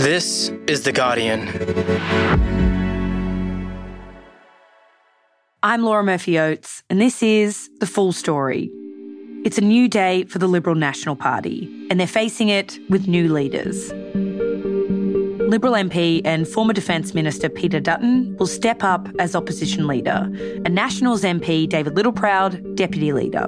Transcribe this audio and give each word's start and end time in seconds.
This 0.00 0.48
is 0.66 0.84
The 0.84 0.92
Guardian. 0.92 1.46
I'm 5.62 5.82
Laura 5.82 6.02
Murphy 6.02 6.38
Oates, 6.38 6.82
and 6.88 6.98
this 6.98 7.22
is 7.22 7.68
The 7.80 7.86
Full 7.86 8.12
Story. 8.12 8.70
It's 9.44 9.58
a 9.58 9.60
new 9.60 9.90
day 9.90 10.24
for 10.24 10.38
the 10.38 10.46
Liberal 10.46 10.74
National 10.74 11.16
Party, 11.16 11.68
and 11.90 12.00
they're 12.00 12.06
facing 12.06 12.48
it 12.48 12.78
with 12.88 13.08
new 13.08 13.30
leaders. 13.30 13.92
Liberal 15.50 15.74
MP 15.74 16.22
and 16.24 16.48
former 16.48 16.72
Defence 16.72 17.12
Minister 17.12 17.50
Peter 17.50 17.78
Dutton 17.78 18.34
will 18.38 18.46
step 18.46 18.82
up 18.82 19.06
as 19.18 19.36
opposition 19.36 19.86
leader, 19.86 20.30
and 20.64 20.74
Nationals 20.74 21.24
MP 21.24 21.68
David 21.68 21.92
Littleproud, 21.94 22.74
deputy 22.74 23.12
leader. 23.12 23.46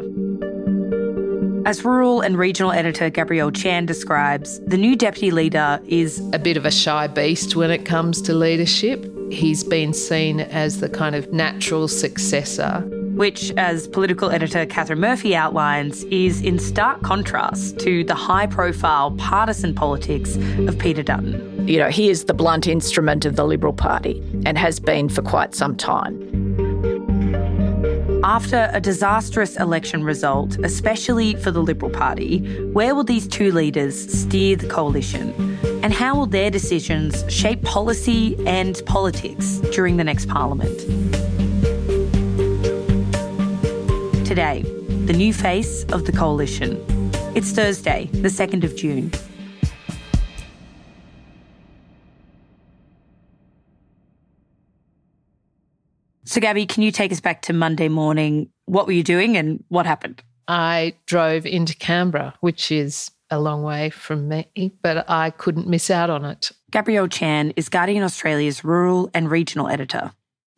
As 1.64 1.84
rural 1.84 2.22
and 2.22 2.36
regional 2.36 2.72
editor 2.72 3.08
Gabrielle 3.08 3.52
Chan 3.52 3.86
describes, 3.86 4.58
the 4.66 4.76
new 4.76 4.96
deputy 4.96 5.30
leader 5.30 5.80
is 5.86 6.20
a 6.32 6.38
bit 6.38 6.56
of 6.56 6.66
a 6.66 6.72
shy 6.72 7.06
beast 7.06 7.54
when 7.54 7.70
it 7.70 7.84
comes 7.86 8.20
to 8.22 8.34
leadership. 8.34 9.08
He's 9.30 9.62
been 9.62 9.92
seen 9.92 10.40
as 10.40 10.80
the 10.80 10.88
kind 10.88 11.14
of 11.14 11.32
natural 11.32 11.86
successor. 11.86 12.80
Which, 13.14 13.52
as 13.52 13.86
political 13.86 14.30
editor 14.30 14.66
Catherine 14.66 14.98
Murphy 14.98 15.36
outlines, 15.36 16.02
is 16.04 16.42
in 16.42 16.58
stark 16.58 17.02
contrast 17.02 17.78
to 17.80 18.02
the 18.02 18.14
high 18.16 18.48
profile 18.48 19.12
partisan 19.12 19.72
politics 19.72 20.34
of 20.66 20.76
Peter 20.80 21.04
Dutton. 21.04 21.68
You 21.68 21.78
know, 21.78 21.90
he 21.90 22.10
is 22.10 22.24
the 22.24 22.34
blunt 22.34 22.66
instrument 22.66 23.24
of 23.24 23.36
the 23.36 23.44
Liberal 23.44 23.72
Party 23.72 24.20
and 24.44 24.58
has 24.58 24.80
been 24.80 25.08
for 25.08 25.22
quite 25.22 25.54
some 25.54 25.76
time. 25.76 26.18
After 28.24 28.70
a 28.72 28.80
disastrous 28.80 29.56
election 29.56 30.04
result, 30.04 30.56
especially 30.62 31.34
for 31.34 31.50
the 31.50 31.60
Liberal 31.60 31.90
Party, 31.90 32.38
where 32.66 32.94
will 32.94 33.02
these 33.02 33.26
two 33.26 33.50
leaders 33.50 33.96
steer 34.20 34.54
the 34.54 34.68
coalition? 34.68 35.32
And 35.82 35.92
how 35.92 36.14
will 36.14 36.26
their 36.26 36.48
decisions 36.48 37.24
shape 37.28 37.62
policy 37.62 38.36
and 38.46 38.80
politics 38.86 39.58
during 39.72 39.96
the 39.96 40.04
next 40.04 40.28
parliament? 40.28 40.78
Today, 44.24 44.62
the 45.06 45.14
new 45.14 45.32
face 45.34 45.82
of 45.86 46.04
the 46.04 46.12
coalition. 46.12 46.80
It's 47.34 47.50
Thursday, 47.50 48.08
the 48.12 48.28
2nd 48.28 48.62
of 48.62 48.76
June. 48.76 49.10
So, 56.32 56.40
Gabby, 56.40 56.64
can 56.64 56.82
you 56.82 56.90
take 56.90 57.12
us 57.12 57.20
back 57.20 57.42
to 57.42 57.52
Monday 57.52 57.90
morning? 57.90 58.48
What 58.64 58.86
were 58.86 58.94
you 58.94 59.02
doing 59.02 59.36
and 59.36 59.62
what 59.68 59.84
happened? 59.84 60.22
I 60.48 60.94
drove 61.04 61.44
into 61.44 61.76
Canberra, 61.76 62.32
which 62.40 62.72
is 62.72 63.10
a 63.28 63.38
long 63.38 63.62
way 63.62 63.90
from 63.90 64.28
me, 64.28 64.72
but 64.80 65.04
I 65.10 65.28
couldn't 65.28 65.68
miss 65.68 65.90
out 65.90 66.08
on 66.08 66.24
it. 66.24 66.50
Gabrielle 66.70 67.06
Chan 67.06 67.52
is 67.56 67.68
Guardian 67.68 68.02
Australia's 68.02 68.64
rural 68.64 69.10
and 69.12 69.30
regional 69.30 69.68
editor. 69.68 70.12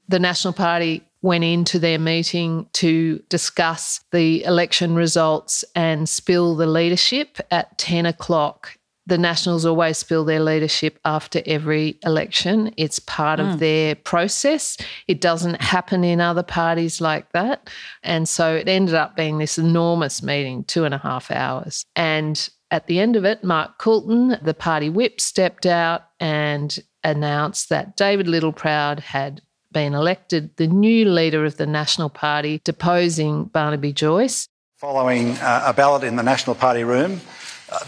The 0.07 0.21
National 0.21 0.55
Party 0.55 1.03
went 1.23 1.43
into 1.43 1.81
their 1.81 1.99
meeting 1.99 2.69
to 2.75 3.21
discuss 3.29 4.01
the 4.13 4.45
election 4.45 4.95
results 4.95 5.65
and 5.75 6.09
spill 6.09 6.55
the 6.55 6.67
leadership 6.67 7.41
at 7.51 7.77
10 7.79 8.07
o'clock 8.07 8.79
the 9.07 9.19
Nationals 9.19 9.67
always 9.67 9.99
spill 9.99 10.25
their 10.25 10.41
leadership 10.41 10.99
after 11.05 11.43
every 11.47 11.99
election. 12.05 12.73
It's 12.77 12.99
part 12.99 13.39
mm. 13.39 13.53
of 13.53 13.59
their 13.59 13.95
process. 13.95 14.79
It 15.09 15.21
doesn't 15.21 15.61
happen 15.61 16.05
in 16.05 16.21
other 16.21 16.43
parties 16.43 17.01
like 17.01 17.31
that. 17.33 17.69
And 18.03 18.29
so 18.29 18.55
it 18.55 18.69
ended 18.69 18.95
up 18.95 19.15
being 19.17 19.39
this 19.39 19.59
enormous 19.59 20.23
meeting, 20.23 20.65
two 20.65 20.85
and 20.85 20.95
a 20.95 20.99
half 20.99 21.31
hours. 21.31 21.85
And 21.95 22.49
at 22.71 22.87
the 22.87 22.99
end 22.99 23.17
of 23.17 23.25
it, 23.25 23.45
Mark 23.45 23.79
Coulton, 23.79 24.39
the 24.43 24.55
party 24.55 24.89
whip, 24.89 25.21
stepped 25.21 25.67
out 25.67 26.03
and 26.19 26.79
announced 27.05 27.69
that 27.69 27.97
David 27.97 28.27
Littleproud 28.27 29.01
had 29.01 29.43
been 29.71 29.93
elected 29.93 30.57
the 30.57 30.67
new 30.67 31.05
leader 31.05 31.45
of 31.45 31.59
the 31.59 31.67
National 31.67 32.09
Party, 32.09 32.61
deposing 32.65 33.45
Barnaby 33.47 33.93
Joyce. 33.93 34.49
Following 34.79 35.33
uh, 35.39 35.65
a 35.67 35.75
ballot 35.75 36.05
in 36.05 36.17
the 36.17 36.23
National 36.23 36.57
Party 36.57 36.85
room, 36.85 37.21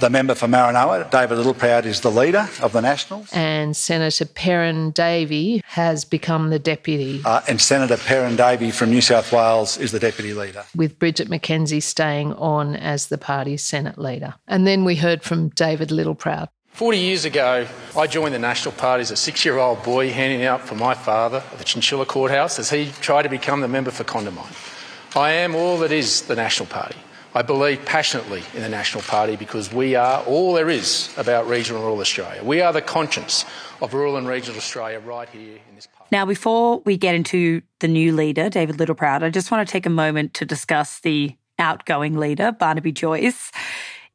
the 0.01 0.11
member 0.11 0.35
for 0.35 0.47
Maranoa, 0.47 1.11
David 1.11 1.39
Littleproud, 1.39 1.85
is 1.85 2.01
the 2.01 2.11
leader 2.11 2.49
of 2.63 2.73
the 2.73 2.81
Nationals. 2.81 3.29
And 3.33 3.77
Senator 3.77 4.25
Perrin 4.25 4.91
Davey 4.91 5.63
has 5.67 6.05
become 6.05 6.51
the 6.51 6.59
deputy. 6.59 7.23
Uh, 7.25 7.41
and 7.49 7.61
Senator 7.61 7.97
Perrin 7.97 8.37
Davey 8.37 8.71
from 8.71 8.91
New 8.91 9.01
South 9.01 9.33
Wales 9.33 9.79
is 9.79 9.93
the 9.93 10.01
deputy 10.01 10.35
leader. 10.35 10.65
With 10.75 10.99
Bridget 10.99 11.29
McKenzie 11.29 11.83
staying 11.83 12.33
on 12.35 12.77
as 12.77 13.07
the 13.09 13.19
party's 13.19 13.63
Senate 13.63 13.99
leader. 13.99 14.35
And 14.47 14.67
then 14.67 14.85
we 14.85 14.97
heard 14.97 15.23
from 15.23 15.49
David 15.51 15.91
Littleproud. 15.91 16.49
40 16.73 16.99
years 16.99 17.25
ago, 17.25 17.67
I 17.97 18.07
joined 18.07 18.35
the 18.35 18.39
National 18.39 18.73
Party 18.73 19.01
as 19.01 19.11
a 19.11 19.17
six 19.17 19.47
year 19.47 19.57
old 19.57 19.83
boy 19.83 20.11
handing 20.13 20.45
out 20.45 20.61
for 20.61 20.75
my 20.75 20.93
father 20.93 21.43
at 21.51 21.59
the 21.59 21.65
Chinchilla 21.65 22.05
Courthouse 22.05 22.59
as 22.59 22.69
he 22.69 22.91
tried 23.01 23.23
to 23.23 23.31
become 23.31 23.63
the 23.63 23.69
member 23.69 23.91
for 23.91 24.05
Condamine. 24.05 24.53
I 25.17 25.31
am 25.31 25.55
all 25.55 25.79
that 25.79 25.91
is 25.91 26.23
the 26.23 26.37
National 26.37 26.67
Party. 26.67 26.97
I 27.37 27.43
believe 27.43 27.85
passionately 27.85 28.43
in 28.55 28.63
the 28.63 28.69
National 28.71 29.03
Party 29.03 29.37
because 29.37 29.71
we 29.71 29.95
are 29.95 30.23
all 30.23 30.55
there 30.55 30.71
is 30.71 31.13
about 31.19 31.47
regional 31.47 31.81
and 31.81 31.85
rural 31.85 32.01
Australia. 32.01 32.43
We 32.43 32.63
are 32.63 32.73
the 32.73 32.81
conscience 32.81 33.45
of 33.83 33.93
rural 33.93 34.17
and 34.17 34.27
regional 34.27 34.57
Australia 34.57 35.01
right 35.01 35.29
here 35.29 35.59
in 35.69 35.75
this 35.75 35.87
party. 35.87 36.09
Now, 36.11 36.25
before 36.25 36.81
we 36.87 36.97
get 36.97 37.15
into 37.15 37.61
the 37.81 37.89
new 37.89 38.15
leader, 38.15 38.49
David 38.49 38.79
Littleproud, 38.79 39.23
I 39.23 39.29
just 39.29 39.51
want 39.51 39.69
to 39.69 39.71
take 39.71 39.85
a 39.85 39.91
moment 39.91 40.33
to 40.33 40.47
discuss 40.47 41.01
the 41.01 41.37
outgoing 41.59 42.17
leader, 42.17 42.53
Barnaby 42.53 42.93
Joyce. 42.93 43.53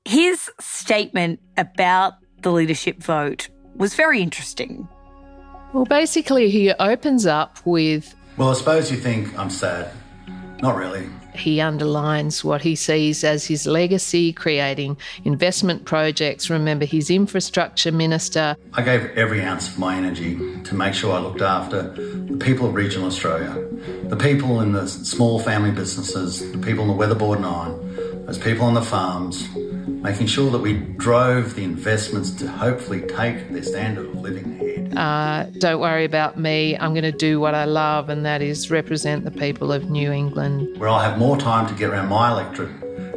His 0.04 0.50
statement 0.60 1.42
about 1.58 2.14
the 2.42 2.52
leadership 2.52 3.04
vote 3.04 3.50
was 3.76 3.94
very 3.94 4.24
interesting. 4.24 4.88
Well, 5.74 5.86
basically, 5.86 6.50
he 6.50 6.74
opens 6.74 7.28
up 7.28 7.60
with 7.66 8.16
Well, 8.38 8.50
I 8.50 8.54
suppose 8.54 8.90
you 8.90 8.98
think 8.98 9.38
I'm 9.38 9.52
sad. 9.52 9.92
Not 10.64 10.76
really. 10.76 11.08
He 11.34 11.62
underlines 11.62 12.44
what 12.44 12.62
he 12.62 12.76
sees 12.76 13.24
as 13.24 13.46
his 13.46 13.66
legacy, 13.66 14.34
creating 14.34 14.98
investment 15.24 15.86
projects. 15.86 16.50
Remember, 16.50 16.86
he's 16.86 17.10
infrastructure 17.10 17.92
minister. 17.92 18.56
I 18.74 18.82
gave 18.82 19.06
every 19.18 19.42
ounce 19.42 19.70
of 19.70 19.80
my 19.80 19.96
energy 19.96 20.38
to 20.64 20.76
make 20.76 20.94
sure 20.94 21.14
I 21.14 21.20
looked 21.20 21.42
after 21.42 21.84
the 21.84 22.38
people 22.38 22.68
of 22.68 22.76
regional 22.76 23.08
Australia, 23.08 23.54
the 24.04 24.18
people 24.18 24.62
in 24.62 24.74
the 24.74 24.88
small 24.88 25.40
family 25.40 25.72
businesses, 25.72 26.52
the 26.52 26.58
people 26.58 26.84
in 26.84 26.90
the 26.90 26.96
weatherboard 26.96 27.40
nine, 27.40 28.26
those 28.26 28.38
people 28.38 28.66
on 28.66 28.74
the 28.74 28.82
farms, 28.82 29.48
making 29.56 30.28
sure 30.28 30.52
that 30.52 30.60
we 30.60 30.74
drove 30.74 31.56
the 31.56 31.64
investments 31.64 32.32
to 32.32 32.48
hopefully 32.48 33.02
take 33.02 33.52
their 33.52 33.64
standard 33.64 34.08
of 34.08 34.16
living. 34.16 34.71
Uh, 34.98 35.46
don't 35.58 35.80
worry 35.80 36.06
about 36.06 36.38
me. 36.38 36.78
I'm 36.78 36.94
going 36.94 37.04
to 37.04 37.12
do 37.12 37.40
what 37.40 37.56
I 37.56 37.66
love, 37.66 38.10
and 38.10 38.26
that 38.26 38.42
is 38.42 38.70
represent 38.70 39.24
the 39.24 39.32
people 39.32 39.72
of 39.72 39.90
New 39.90 40.12
England. 40.12 40.78
Where 40.80 40.90
I'll 40.90 41.00
have 41.00 41.18
more 41.18 41.38
time 41.38 41.68
to 41.68 41.74
get 41.74 41.90
around 41.90 42.10
my 42.10 42.32
electorate 42.32 42.72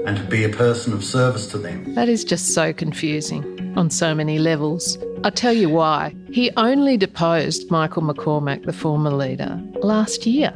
and 0.07 0.17
to 0.17 0.25
be 0.25 0.45
a 0.45 0.49
person 0.49 0.93
of 0.93 1.03
service 1.03 1.47
to 1.49 1.59
them. 1.59 1.95
That 1.95 2.09
is 2.09 2.25
just 2.25 2.55
so 2.55 2.73
confusing 2.73 3.73
on 3.77 3.91
so 3.91 4.15
many 4.15 4.39
levels. 4.39 4.99
I'll 5.25 5.31
tell 5.31 5.55
you 5.55 5.71
why. 5.71 6.15
He 6.31 6.51
only 6.57 6.97
deposed 6.97 7.71
Michael 7.71 8.03
McCormack, 8.03 8.67
the 8.67 8.73
former 8.73 9.11
leader, 9.11 9.61
last 9.77 10.27
year. 10.27 10.53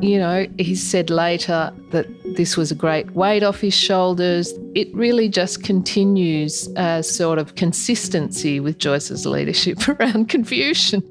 You 0.00 0.18
know, 0.18 0.46
he 0.58 0.74
said 0.74 1.10
later 1.10 1.72
that 1.90 2.06
this 2.36 2.56
was 2.56 2.70
a 2.70 2.74
great 2.74 3.10
weight 3.12 3.42
off 3.42 3.60
his 3.60 3.74
shoulders. 3.74 4.52
It 4.74 4.94
really 4.94 5.28
just 5.28 5.64
continues 5.64 6.68
a 6.76 7.02
sort 7.02 7.38
of 7.38 7.54
consistency 7.54 8.60
with 8.60 8.78
Joyce's 8.78 9.26
leadership 9.26 9.88
around 9.88 10.28
confusion. 10.28 11.02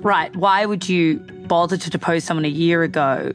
Right. 0.00 0.34
Why 0.36 0.66
would 0.66 0.88
you 0.88 1.18
bother 1.46 1.76
to 1.76 1.90
depose 1.90 2.24
someone 2.24 2.44
a 2.44 2.48
year 2.48 2.82
ago 2.82 3.32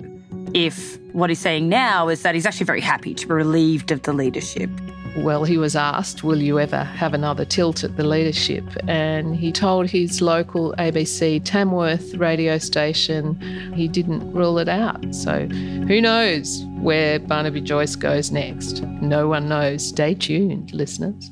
if 0.53 0.99
what 1.13 1.29
he's 1.29 1.39
saying 1.39 1.69
now 1.69 2.09
is 2.09 2.23
that 2.23 2.35
he's 2.35 2.45
actually 2.45 2.65
very 2.65 2.81
happy 2.81 3.13
to 3.13 3.27
be 3.27 3.33
relieved 3.33 3.91
of 3.91 4.01
the 4.03 4.13
leadership? 4.13 4.69
Well, 5.17 5.43
he 5.43 5.57
was 5.57 5.75
asked, 5.75 6.23
Will 6.23 6.41
you 6.41 6.57
ever 6.57 6.85
have 6.85 7.13
another 7.13 7.43
tilt 7.43 7.83
at 7.83 7.97
the 7.97 8.03
leadership? 8.05 8.63
And 8.87 9.35
he 9.35 9.51
told 9.51 9.89
his 9.89 10.21
local 10.21 10.73
ABC 10.77 11.43
Tamworth 11.43 12.15
radio 12.15 12.57
station 12.57 13.35
he 13.75 13.89
didn't 13.89 14.31
rule 14.31 14.57
it 14.57 14.69
out. 14.69 15.13
So 15.13 15.47
who 15.47 15.99
knows 15.99 16.63
where 16.79 17.19
Barnaby 17.19 17.59
Joyce 17.59 17.97
goes 17.97 18.31
next? 18.31 18.83
No 18.83 19.27
one 19.27 19.49
knows. 19.49 19.85
Stay 19.85 20.13
tuned, 20.13 20.73
listeners. 20.73 21.29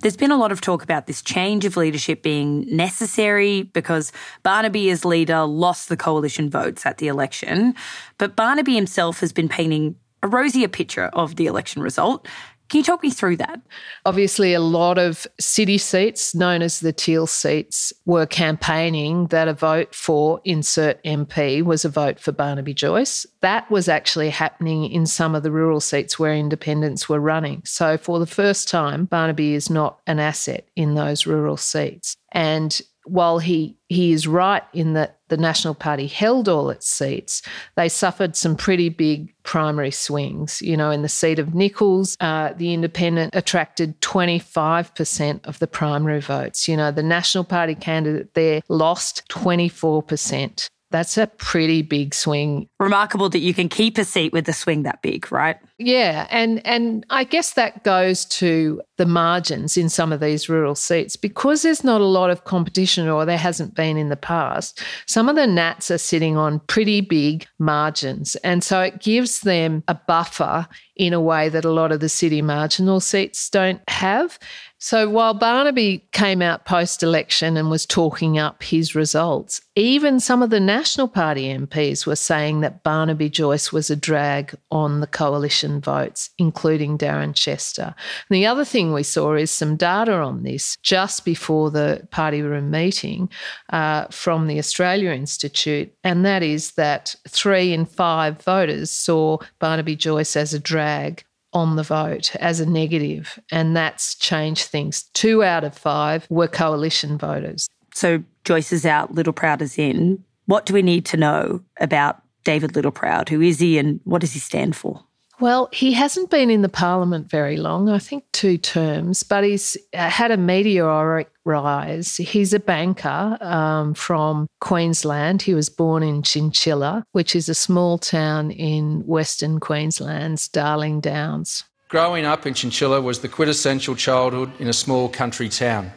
There's 0.00 0.16
been 0.16 0.32
a 0.32 0.36
lot 0.36 0.50
of 0.50 0.60
talk 0.60 0.82
about 0.82 1.06
this 1.06 1.22
change 1.22 1.64
of 1.64 1.76
leadership 1.76 2.22
being 2.24 2.64
necessary 2.74 3.62
because 3.62 4.10
Barnaby, 4.42 4.90
as 4.90 5.04
leader, 5.04 5.44
lost 5.44 5.88
the 5.88 5.96
coalition 5.96 6.50
votes 6.50 6.86
at 6.86 6.98
the 6.98 7.06
election. 7.06 7.74
But 8.16 8.34
Barnaby 8.34 8.74
himself 8.74 9.20
has 9.20 9.32
been 9.32 9.48
painting 9.48 9.96
a 10.22 10.28
rosier 10.28 10.68
picture 10.68 11.06
of 11.12 11.36
the 11.36 11.46
election 11.46 11.82
result. 11.82 12.26
Can 12.68 12.78
you 12.78 12.84
talk 12.84 13.02
me 13.02 13.10
through 13.10 13.38
that? 13.38 13.62
Obviously, 14.04 14.52
a 14.52 14.60
lot 14.60 14.98
of 14.98 15.26
city 15.40 15.78
seats, 15.78 16.34
known 16.34 16.60
as 16.60 16.80
the 16.80 16.92
teal 16.92 17.26
seats, 17.26 17.94
were 18.04 18.26
campaigning 18.26 19.28
that 19.28 19.48
a 19.48 19.54
vote 19.54 19.94
for 19.94 20.42
insert 20.44 21.02
MP 21.02 21.62
was 21.62 21.86
a 21.86 21.88
vote 21.88 22.20
for 22.20 22.30
Barnaby 22.30 22.74
Joyce. 22.74 23.26
That 23.40 23.70
was 23.70 23.88
actually 23.88 24.28
happening 24.28 24.90
in 24.90 25.06
some 25.06 25.34
of 25.34 25.42
the 25.42 25.50
rural 25.50 25.80
seats 25.80 26.18
where 26.18 26.34
independents 26.34 27.08
were 27.08 27.20
running. 27.20 27.62
So, 27.64 27.96
for 27.96 28.18
the 28.18 28.26
first 28.26 28.68
time, 28.68 29.06
Barnaby 29.06 29.54
is 29.54 29.70
not 29.70 30.00
an 30.06 30.18
asset 30.18 30.68
in 30.76 30.94
those 30.94 31.26
rural 31.26 31.56
seats. 31.56 32.16
And 32.32 32.82
while 33.10 33.38
he 33.38 33.76
he 33.88 34.12
is 34.12 34.26
right 34.26 34.62
in 34.72 34.92
that 34.92 35.18
the 35.28 35.36
National 35.36 35.74
Party 35.74 36.06
held 36.06 36.48
all 36.48 36.70
its 36.70 36.88
seats, 36.88 37.42
they 37.76 37.88
suffered 37.88 38.36
some 38.36 38.56
pretty 38.56 38.88
big 38.88 39.32
primary 39.42 39.90
swings. 39.90 40.60
You 40.62 40.76
know, 40.76 40.90
in 40.90 41.02
the 41.02 41.08
seat 41.08 41.38
of 41.38 41.54
Nicholls, 41.54 42.16
uh, 42.20 42.52
the 42.54 42.72
Independent 42.72 43.34
attracted 43.34 44.00
25% 44.00 45.46
of 45.46 45.58
the 45.58 45.66
primary 45.66 46.20
votes. 46.20 46.68
You 46.68 46.76
know, 46.76 46.90
the 46.90 47.02
National 47.02 47.44
Party 47.44 47.74
candidate 47.74 48.34
there 48.34 48.60
lost 48.68 49.26
24%. 49.30 50.68
That's 50.90 51.18
a 51.18 51.26
pretty 51.26 51.82
big 51.82 52.14
swing. 52.14 52.68
Remarkable 52.80 53.28
that 53.30 53.40
you 53.40 53.52
can 53.52 53.68
keep 53.68 53.98
a 53.98 54.04
seat 54.04 54.32
with 54.32 54.48
a 54.48 54.54
swing 54.54 54.84
that 54.84 55.02
big, 55.02 55.30
right? 55.30 55.58
Yeah, 55.76 56.26
and 56.30 56.64
and 56.66 57.04
I 57.10 57.24
guess 57.24 57.52
that 57.52 57.84
goes 57.84 58.24
to 58.26 58.80
the 58.96 59.06
margins 59.06 59.76
in 59.76 59.88
some 59.88 60.12
of 60.12 60.20
these 60.20 60.48
rural 60.48 60.74
seats 60.74 61.14
because 61.14 61.62
there's 61.62 61.84
not 61.84 62.00
a 62.00 62.04
lot 62.04 62.30
of 62.30 62.44
competition 62.44 63.06
or 63.08 63.24
there 63.24 63.38
hasn't 63.38 63.74
been 63.74 63.96
in 63.96 64.08
the 64.08 64.16
past. 64.16 64.82
Some 65.06 65.28
of 65.28 65.36
the 65.36 65.46
Nats 65.46 65.90
are 65.90 65.98
sitting 65.98 66.36
on 66.36 66.60
pretty 66.60 67.00
big 67.00 67.46
margins, 67.58 68.34
and 68.36 68.64
so 68.64 68.80
it 68.80 69.00
gives 69.00 69.42
them 69.42 69.84
a 69.88 69.94
buffer 69.94 70.66
in 70.96 71.12
a 71.12 71.20
way 71.20 71.48
that 71.48 71.64
a 71.64 71.70
lot 71.70 71.92
of 71.92 72.00
the 72.00 72.08
city 72.08 72.42
marginal 72.42 72.98
seats 72.98 73.48
don't 73.50 73.80
have. 73.88 74.38
So 74.80 75.10
while 75.10 75.34
Barnaby 75.34 76.06
came 76.12 76.40
out 76.40 76.64
post 76.64 77.02
election 77.02 77.56
and 77.56 77.68
was 77.68 77.84
talking 77.84 78.38
up 78.38 78.62
his 78.62 78.94
results, 78.94 79.60
even 79.74 80.20
some 80.20 80.40
of 80.40 80.50
the 80.50 80.60
National 80.60 81.08
Party 81.08 81.46
MPs 81.48 82.06
were 82.06 82.14
saying 82.14 82.60
that 82.60 82.84
Barnaby 82.84 83.28
Joyce 83.28 83.72
was 83.72 83.90
a 83.90 83.96
drag 83.96 84.54
on 84.70 85.00
the 85.00 85.08
coalition 85.08 85.80
votes, 85.80 86.30
including 86.38 86.96
Darren 86.96 87.34
Chester. 87.34 87.92
And 88.30 88.36
the 88.36 88.46
other 88.46 88.64
thing 88.64 88.92
we 88.92 89.02
saw 89.02 89.34
is 89.34 89.50
some 89.50 89.74
data 89.74 90.14
on 90.14 90.44
this 90.44 90.76
just 90.80 91.24
before 91.24 91.72
the 91.72 92.06
party 92.12 92.42
room 92.42 92.70
meeting 92.70 93.28
uh, 93.70 94.06
from 94.06 94.46
the 94.46 94.60
Australia 94.60 95.10
Institute, 95.10 95.92
and 96.04 96.24
that 96.24 96.44
is 96.44 96.72
that 96.72 97.16
three 97.26 97.72
in 97.72 97.84
five 97.84 98.40
voters 98.42 98.92
saw 98.92 99.38
Barnaby 99.58 99.96
Joyce 99.96 100.36
as 100.36 100.54
a 100.54 100.60
drag 100.60 101.24
on 101.52 101.76
the 101.76 101.82
vote 101.82 102.34
as 102.36 102.60
a 102.60 102.66
negative, 102.66 103.38
and 103.50 103.76
that's 103.76 104.14
changed 104.14 104.68
things. 104.68 105.04
Two 105.14 105.42
out 105.42 105.64
of 105.64 105.76
five 105.76 106.26
were 106.30 106.48
coalition 106.48 107.18
voters. 107.18 107.68
So 107.94 108.22
Joyce 108.44 108.72
is 108.72 108.86
out, 108.86 109.14
Littleproud 109.14 109.62
is 109.62 109.78
in. 109.78 110.22
What 110.46 110.66
do 110.66 110.74
we 110.74 110.82
need 110.82 111.04
to 111.06 111.16
know 111.16 111.62
about 111.80 112.22
David 112.44 112.72
Littleproud? 112.72 113.28
Who 113.28 113.40
is 113.40 113.58
he 113.58 113.78
and 113.78 114.00
what 114.04 114.20
does 114.20 114.32
he 114.32 114.38
stand 114.38 114.76
for? 114.76 115.04
Well, 115.40 115.68
he 115.72 115.92
hasn't 115.92 116.30
been 116.30 116.50
in 116.50 116.62
the 116.62 116.68
parliament 116.68 117.30
very 117.30 117.56
long, 117.56 117.88
I 117.88 118.00
think 118.00 118.24
two 118.32 118.58
terms, 118.58 119.22
but 119.22 119.44
he's 119.44 119.76
uh, 119.94 120.10
had 120.10 120.32
a 120.32 120.36
meteoric 120.36 121.30
rise. 121.44 122.16
He's 122.16 122.52
a 122.52 122.58
banker 122.58 123.38
um, 123.40 123.94
from 123.94 124.48
Queensland. 124.60 125.42
He 125.42 125.54
was 125.54 125.68
born 125.68 126.02
in 126.02 126.22
Chinchilla, 126.22 127.04
which 127.12 127.36
is 127.36 127.48
a 127.48 127.54
small 127.54 127.98
town 127.98 128.50
in 128.50 129.06
Western 129.06 129.60
Queensland's 129.60 130.48
Darling 130.48 131.00
Downs. 131.00 131.64
Growing 131.88 132.26
up 132.26 132.44
in 132.44 132.52
Chinchilla 132.52 133.00
was 133.00 133.20
the 133.20 133.28
quintessential 133.28 133.94
childhood 133.94 134.50
in 134.58 134.68
a 134.68 134.72
small 134.72 135.08
country 135.08 135.48
town. 135.48 135.92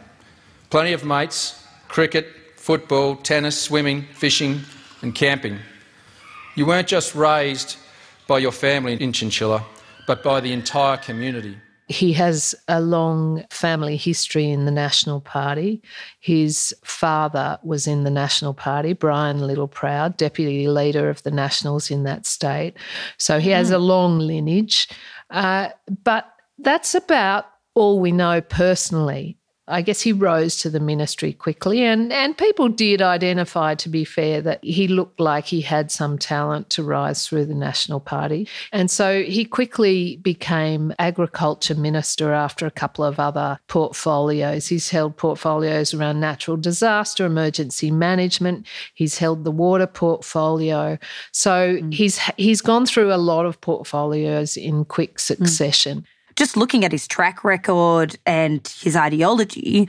Plenty 0.70 0.94
of 0.94 1.04
mates, 1.04 1.62
cricket, 1.88 2.28
football, 2.58 3.16
tennis, 3.16 3.60
swimming, 3.60 4.04
fishing, 4.14 4.62
and 5.02 5.16
camping. 5.16 5.58
You 6.56 6.68
weren't 6.68 6.88
just 6.88 7.16
raised 7.16 7.78
by 8.32 8.38
your 8.38 8.54
family 8.54 8.94
in 8.94 9.12
Chinchilla, 9.12 9.62
but 10.08 10.24
by 10.24 10.40
the 10.40 10.54
entire 10.54 10.96
community. 10.96 11.58
He 11.90 12.14
has 12.14 12.56
a 12.70 12.80
long 12.80 13.44
family 13.50 13.98
history 13.98 14.50
in 14.50 14.64
the 14.64 14.72
National 14.72 15.20
Party. 15.20 15.82
His 16.22 16.74
father 16.82 17.60
was 17.62 17.88
in 17.88 18.06
the 18.06 18.10
National 18.10 18.54
Party, 18.54 18.94
Brian 18.94 19.40
Littleproud, 19.40 20.16
deputy 20.16 20.70
leader 20.70 21.10
of 21.10 21.22
the 21.24 21.32
Nationals 21.32 21.92
in 21.92 22.04
that 22.04 22.26
state. 22.26 22.78
So 23.18 23.38
he 23.42 23.50
has 23.50 23.70
a 23.70 23.78
long 23.78 24.20
lineage. 24.20 24.88
Uh, 25.30 25.68
but 26.06 26.34
that's 26.58 26.96
about 26.96 27.48
all 27.76 28.00
we 28.00 28.14
know 28.14 28.40
personally 28.40 29.38
I 29.72 29.82
guess 29.82 30.02
he 30.02 30.14
rose 30.14 30.58
to 30.60 30.70
the 30.70 30.80
ministry 30.80 31.34
quickly, 31.34 31.84
and, 31.84 32.12
and 32.12 32.38
people 32.38 32.70
did 32.70 33.02
identify, 33.02 33.76
to 33.76 33.90
be 33.90 34.04
fair, 34.04 34.42
that 34.42 34.64
he 34.64 34.88
looked 34.88 35.20
like 35.20 35.46
he 35.46 35.62
had 35.62 35.92
some 35.92 36.18
talent 36.18 36.70
to 36.72 36.84
rise 36.84 37.28
through 37.28 37.46
the 37.46 37.56
National 37.56 38.00
Party. 38.00 38.48
And 38.72 38.92
so 38.92 39.24
he 39.24 39.46
quickly 39.46 40.18
became 40.18 40.94
agriculture 41.00 41.76
minister 41.76 42.34
after 42.34 42.66
a 42.66 42.72
couple 42.72 43.06
of 43.06 43.20
other 43.20 43.60
portfolios. 43.68 44.68
He's 44.68 44.90
held 44.90 45.18
portfolios 45.18 45.94
around 45.94 46.20
natural 46.20 46.58
disaster, 46.58 47.26
emergency 47.26 47.92
management, 47.92 48.68
he's 48.94 49.18
held 49.18 49.44
the 49.44 49.52
water 49.52 49.88
portfolio. 49.88 50.98
So 51.32 51.78
mm. 51.78 51.94
he's 51.94 52.20
he's 52.38 52.62
gone 52.62 52.86
through 52.86 53.14
a 53.14 53.16
lot 53.16 53.46
of 53.46 53.62
portfolios 53.62 54.58
in 54.58 54.86
quick 54.86 55.20
succession. 55.20 56.02
Mm 56.02 56.06
just 56.42 56.58
looking 56.58 56.84
at 56.84 56.92
his 56.92 57.08
track 57.08 57.44
record 57.44 58.18
and 58.26 58.68
his 58.82 58.96
ideology, 58.96 59.88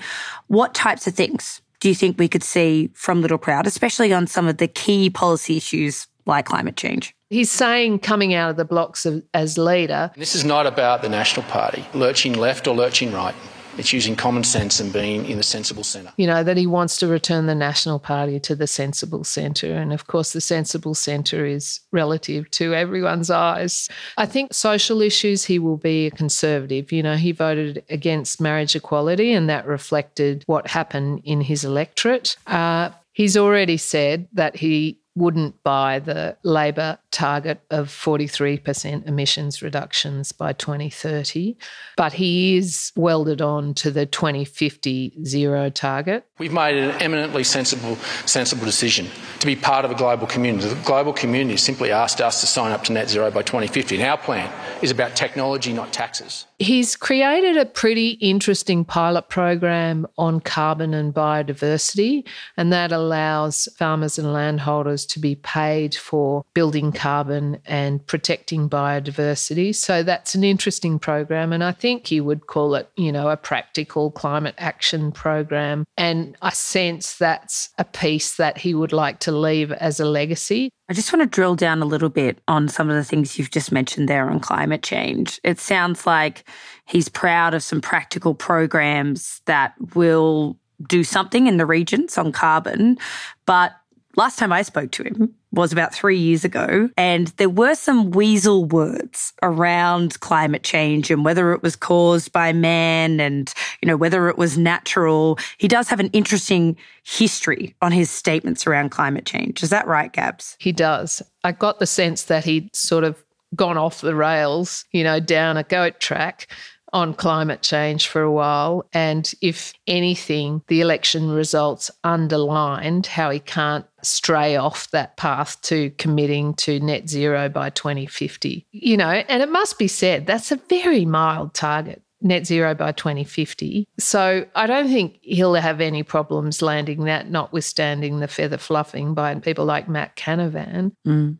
what 0.48 0.74
types 0.74 1.06
of 1.06 1.14
things 1.14 1.62
do 1.80 1.88
you 1.88 1.94
think 1.94 2.18
we 2.18 2.28
could 2.28 2.42
see 2.42 2.90
from 2.92 3.22
Littleproud, 3.22 3.64
especially 3.64 4.12
on 4.12 4.26
some 4.26 4.46
of 4.46 4.58
the 4.58 4.68
key 4.68 5.08
policy 5.08 5.56
issues 5.56 6.08
like 6.26 6.44
climate 6.44 6.76
change? 6.76 7.14
He's 7.30 7.50
saying 7.50 8.00
coming 8.00 8.34
out 8.34 8.50
of 8.50 8.56
the 8.58 8.66
blocks 8.66 9.06
of, 9.06 9.24
as 9.32 9.56
leader. 9.56 10.10
This 10.14 10.34
is 10.34 10.44
not 10.44 10.66
about 10.66 11.00
the 11.00 11.08
National 11.08 11.46
Party 11.46 11.86
lurching 11.94 12.34
left 12.34 12.66
or 12.66 12.76
lurching 12.76 13.12
right. 13.12 13.34
It's 13.78 13.92
using 13.92 14.16
common 14.16 14.44
sense 14.44 14.80
and 14.80 14.92
being 14.92 15.24
in 15.26 15.38
the 15.38 15.42
sensible 15.42 15.84
centre. 15.84 16.12
You 16.16 16.26
know, 16.26 16.44
that 16.44 16.56
he 16.56 16.66
wants 16.66 16.98
to 16.98 17.06
return 17.06 17.46
the 17.46 17.54
National 17.54 17.98
Party 17.98 18.38
to 18.40 18.54
the 18.54 18.66
sensible 18.66 19.24
centre. 19.24 19.74
And 19.74 19.92
of 19.92 20.06
course, 20.06 20.32
the 20.32 20.40
sensible 20.40 20.94
centre 20.94 21.46
is 21.46 21.80
relative 21.90 22.50
to 22.52 22.74
everyone's 22.74 23.30
eyes. 23.30 23.88
I 24.16 24.26
think 24.26 24.52
social 24.52 25.00
issues, 25.00 25.44
he 25.44 25.58
will 25.58 25.78
be 25.78 26.06
a 26.06 26.10
conservative. 26.10 26.92
You 26.92 27.02
know, 27.02 27.16
he 27.16 27.32
voted 27.32 27.84
against 27.88 28.40
marriage 28.40 28.76
equality, 28.76 29.32
and 29.32 29.48
that 29.48 29.66
reflected 29.66 30.44
what 30.46 30.66
happened 30.66 31.22
in 31.24 31.40
his 31.40 31.64
electorate. 31.64 32.36
Uh, 32.46 32.90
he's 33.12 33.36
already 33.36 33.76
said 33.76 34.28
that 34.32 34.56
he 34.56 34.98
wouldn't 35.14 35.62
buy 35.62 35.98
the 35.98 36.36
Labor 36.42 36.98
target 37.12 37.60
of 37.70 37.88
43% 37.88 39.06
emissions 39.06 39.62
reductions 39.62 40.32
by 40.32 40.52
2030, 40.52 41.56
but 41.96 42.14
he 42.14 42.56
is 42.56 42.92
welded 42.96 43.40
on 43.40 43.74
to 43.74 43.90
the 43.90 44.06
2050 44.06 45.12
zero 45.24 45.70
target. 45.70 46.24
We've 46.38 46.52
made 46.52 46.76
an 46.76 46.90
eminently 47.02 47.44
sensible, 47.44 47.96
sensible 48.26 48.64
decision 48.64 49.06
to 49.38 49.46
be 49.46 49.54
part 49.54 49.84
of 49.84 49.90
a 49.90 49.94
global 49.94 50.26
community. 50.26 50.68
The 50.68 50.82
global 50.82 51.12
community 51.12 51.56
simply 51.56 51.92
asked 51.92 52.20
us 52.20 52.40
to 52.40 52.46
sign 52.46 52.72
up 52.72 52.84
to 52.84 52.92
net 52.92 53.08
zero 53.08 53.30
by 53.30 53.42
2050, 53.42 53.96
and 53.96 54.04
our 54.04 54.18
plan 54.18 54.52
is 54.82 54.90
about 54.90 55.14
technology, 55.14 55.72
not 55.72 55.92
taxes. 55.92 56.46
He's 56.58 56.96
created 56.96 57.56
a 57.56 57.66
pretty 57.66 58.10
interesting 58.20 58.84
pilot 58.84 59.28
program 59.28 60.06
on 60.16 60.40
carbon 60.40 60.94
and 60.94 61.12
biodiversity, 61.12 62.26
and 62.56 62.72
that 62.72 62.92
allows 62.92 63.68
farmers 63.76 64.18
and 64.18 64.32
landholders 64.32 65.04
to 65.06 65.18
be 65.18 65.34
paid 65.34 65.94
for 65.94 66.44
building 66.54 66.92
carbon 67.02 67.58
and 67.66 68.06
protecting 68.06 68.70
biodiversity. 68.70 69.74
So 69.74 70.04
that's 70.04 70.36
an 70.36 70.44
interesting 70.44 71.00
program, 71.00 71.52
and 71.52 71.64
I 71.64 71.72
think 71.72 72.12
you 72.12 72.22
would 72.22 72.46
call 72.46 72.76
it, 72.76 72.88
you 72.96 73.10
know, 73.10 73.28
a 73.28 73.36
practical 73.36 74.12
climate 74.12 74.54
action 74.56 75.10
program. 75.10 75.82
And 75.96 76.36
I 76.42 76.50
sense 76.50 77.16
that's 77.16 77.70
a 77.76 77.82
piece 77.82 78.36
that 78.36 78.56
he 78.56 78.72
would 78.72 78.92
like 78.92 79.18
to 79.20 79.32
leave 79.32 79.72
as 79.72 79.98
a 79.98 80.04
legacy. 80.04 80.70
I 80.88 80.92
just 80.92 81.12
want 81.12 81.24
to 81.24 81.26
drill 81.26 81.56
down 81.56 81.82
a 81.82 81.86
little 81.86 82.08
bit 82.08 82.38
on 82.46 82.68
some 82.68 82.88
of 82.88 82.94
the 82.94 83.02
things 83.02 83.36
you've 83.36 83.50
just 83.50 83.72
mentioned 83.72 84.08
there 84.08 84.30
on 84.30 84.38
climate 84.38 84.84
change. 84.84 85.40
It 85.42 85.58
sounds 85.58 86.06
like 86.06 86.48
he's 86.86 87.08
proud 87.08 87.52
of 87.52 87.64
some 87.64 87.80
practical 87.80 88.32
programs 88.32 89.40
that 89.46 89.74
will 89.96 90.56
do 90.88 91.02
something 91.02 91.48
in 91.48 91.56
the 91.56 91.66
regions 91.66 92.16
on 92.16 92.30
carbon, 92.30 92.96
but 93.44 93.72
last 94.14 94.38
time 94.38 94.52
I 94.52 94.62
spoke 94.62 94.92
to 94.92 95.02
him 95.02 95.34
was 95.52 95.72
about 95.72 95.94
three 95.94 96.18
years 96.18 96.44
ago, 96.44 96.88
and 96.96 97.28
there 97.36 97.48
were 97.48 97.74
some 97.74 98.10
weasel 98.10 98.64
words 98.64 99.32
around 99.42 100.18
climate 100.20 100.62
change 100.62 101.10
and 101.10 101.24
whether 101.24 101.52
it 101.52 101.62
was 101.62 101.76
caused 101.76 102.32
by 102.32 102.52
man 102.52 103.20
and, 103.20 103.52
you 103.80 103.86
know, 103.86 103.96
whether 103.96 104.28
it 104.28 104.38
was 104.38 104.56
natural. 104.56 105.38
He 105.58 105.68
does 105.68 105.88
have 105.88 106.00
an 106.00 106.10
interesting 106.12 106.76
history 107.04 107.74
on 107.82 107.92
his 107.92 108.10
statements 108.10 108.66
around 108.66 108.90
climate 108.90 109.26
change. 109.26 109.62
Is 109.62 109.70
that 109.70 109.86
right, 109.86 110.12
Gabs? 110.12 110.56
He 110.58 110.72
does. 110.72 111.22
I 111.44 111.52
got 111.52 111.78
the 111.78 111.86
sense 111.86 112.24
that 112.24 112.44
he'd 112.44 112.74
sort 112.74 113.04
of 113.04 113.22
gone 113.54 113.76
off 113.76 114.00
the 114.00 114.14
rails, 114.14 114.86
you 114.92 115.04
know, 115.04 115.20
down 115.20 115.56
a 115.56 115.62
goat 115.64 116.00
track 116.00 116.48
on 116.92 117.14
climate 117.14 117.62
change 117.62 118.08
for 118.08 118.20
a 118.22 118.32
while. 118.32 118.86
And 118.92 119.32
if 119.40 119.72
anything, 119.86 120.62
the 120.68 120.80
election 120.80 121.30
results 121.30 121.90
underlined 122.04 123.06
how 123.06 123.30
he 123.30 123.40
can't 123.40 123.86
stray 124.02 124.56
off 124.56 124.90
that 124.90 125.16
path 125.16 125.60
to 125.62 125.90
committing 125.98 126.54
to 126.54 126.80
net 126.80 127.08
zero 127.08 127.48
by 127.48 127.70
2050. 127.70 128.66
You 128.72 128.96
know, 128.96 129.08
and 129.10 129.42
it 129.42 129.50
must 129.50 129.78
be 129.78 129.88
said, 129.88 130.26
that's 130.26 130.52
a 130.52 130.56
very 130.56 131.04
mild 131.04 131.54
target 131.54 132.02
net 132.20 132.46
zero 132.46 132.74
by 132.74 132.92
2050. 132.92 133.88
So 133.98 134.46
I 134.54 134.66
don't 134.66 134.88
think 134.88 135.18
he'll 135.22 135.54
have 135.54 135.80
any 135.80 136.02
problems 136.02 136.62
landing 136.62 137.04
that, 137.04 137.30
notwithstanding 137.30 138.20
the 138.20 138.28
feather 138.28 138.58
fluffing 138.58 139.14
by 139.14 139.34
people 139.36 139.64
like 139.64 139.88
Matt 139.88 140.16
Canavan. 140.16 140.92
Mm. 141.06 141.38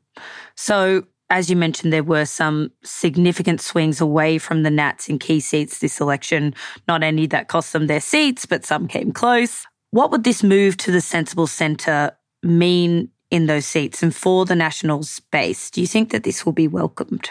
So 0.57 1.05
as 1.31 1.49
you 1.49 1.57
mentioned, 1.57 1.95
there 1.95 2.03
were 2.03 2.27
some 2.27 2.71
significant 2.85 3.63
swings 3.63 4.03
away 4.03 4.37
from 4.37 4.65
the 4.65 4.71
Nats 4.71 5.09
in 5.09 5.19
key 5.19 5.41
seats 5.41 5.79
this 5.79 5.99
election. 5.99 6.55
Not 6.87 7.03
only 7.03 7.27
that 7.29 7.49
cost 7.49 7.73
them 7.73 7.87
their 7.87 8.03
seats, 8.03 8.45
but 8.45 8.67
some 8.67 8.87
came 8.87 9.13
close. 9.13 9.65
What 9.93 10.11
would 10.11 10.25
this 10.25 10.43
move 10.43 10.77
to 10.79 10.91
the 10.91 11.01
sensible 11.01 11.47
centre 11.47 12.13
mean 12.43 13.11
in 13.31 13.47
those 13.47 13.67
seats 13.67 14.03
and 14.03 14.15
for 14.15 14.45
the 14.45 14.57
national 14.57 15.03
space? 15.03 15.71
Do 15.71 15.81
you 15.81 15.87
think 15.87 16.11
that 16.11 16.25
this 16.25 16.45
will 16.45 16.53
be 16.53 16.69
welcomed? 16.69 17.31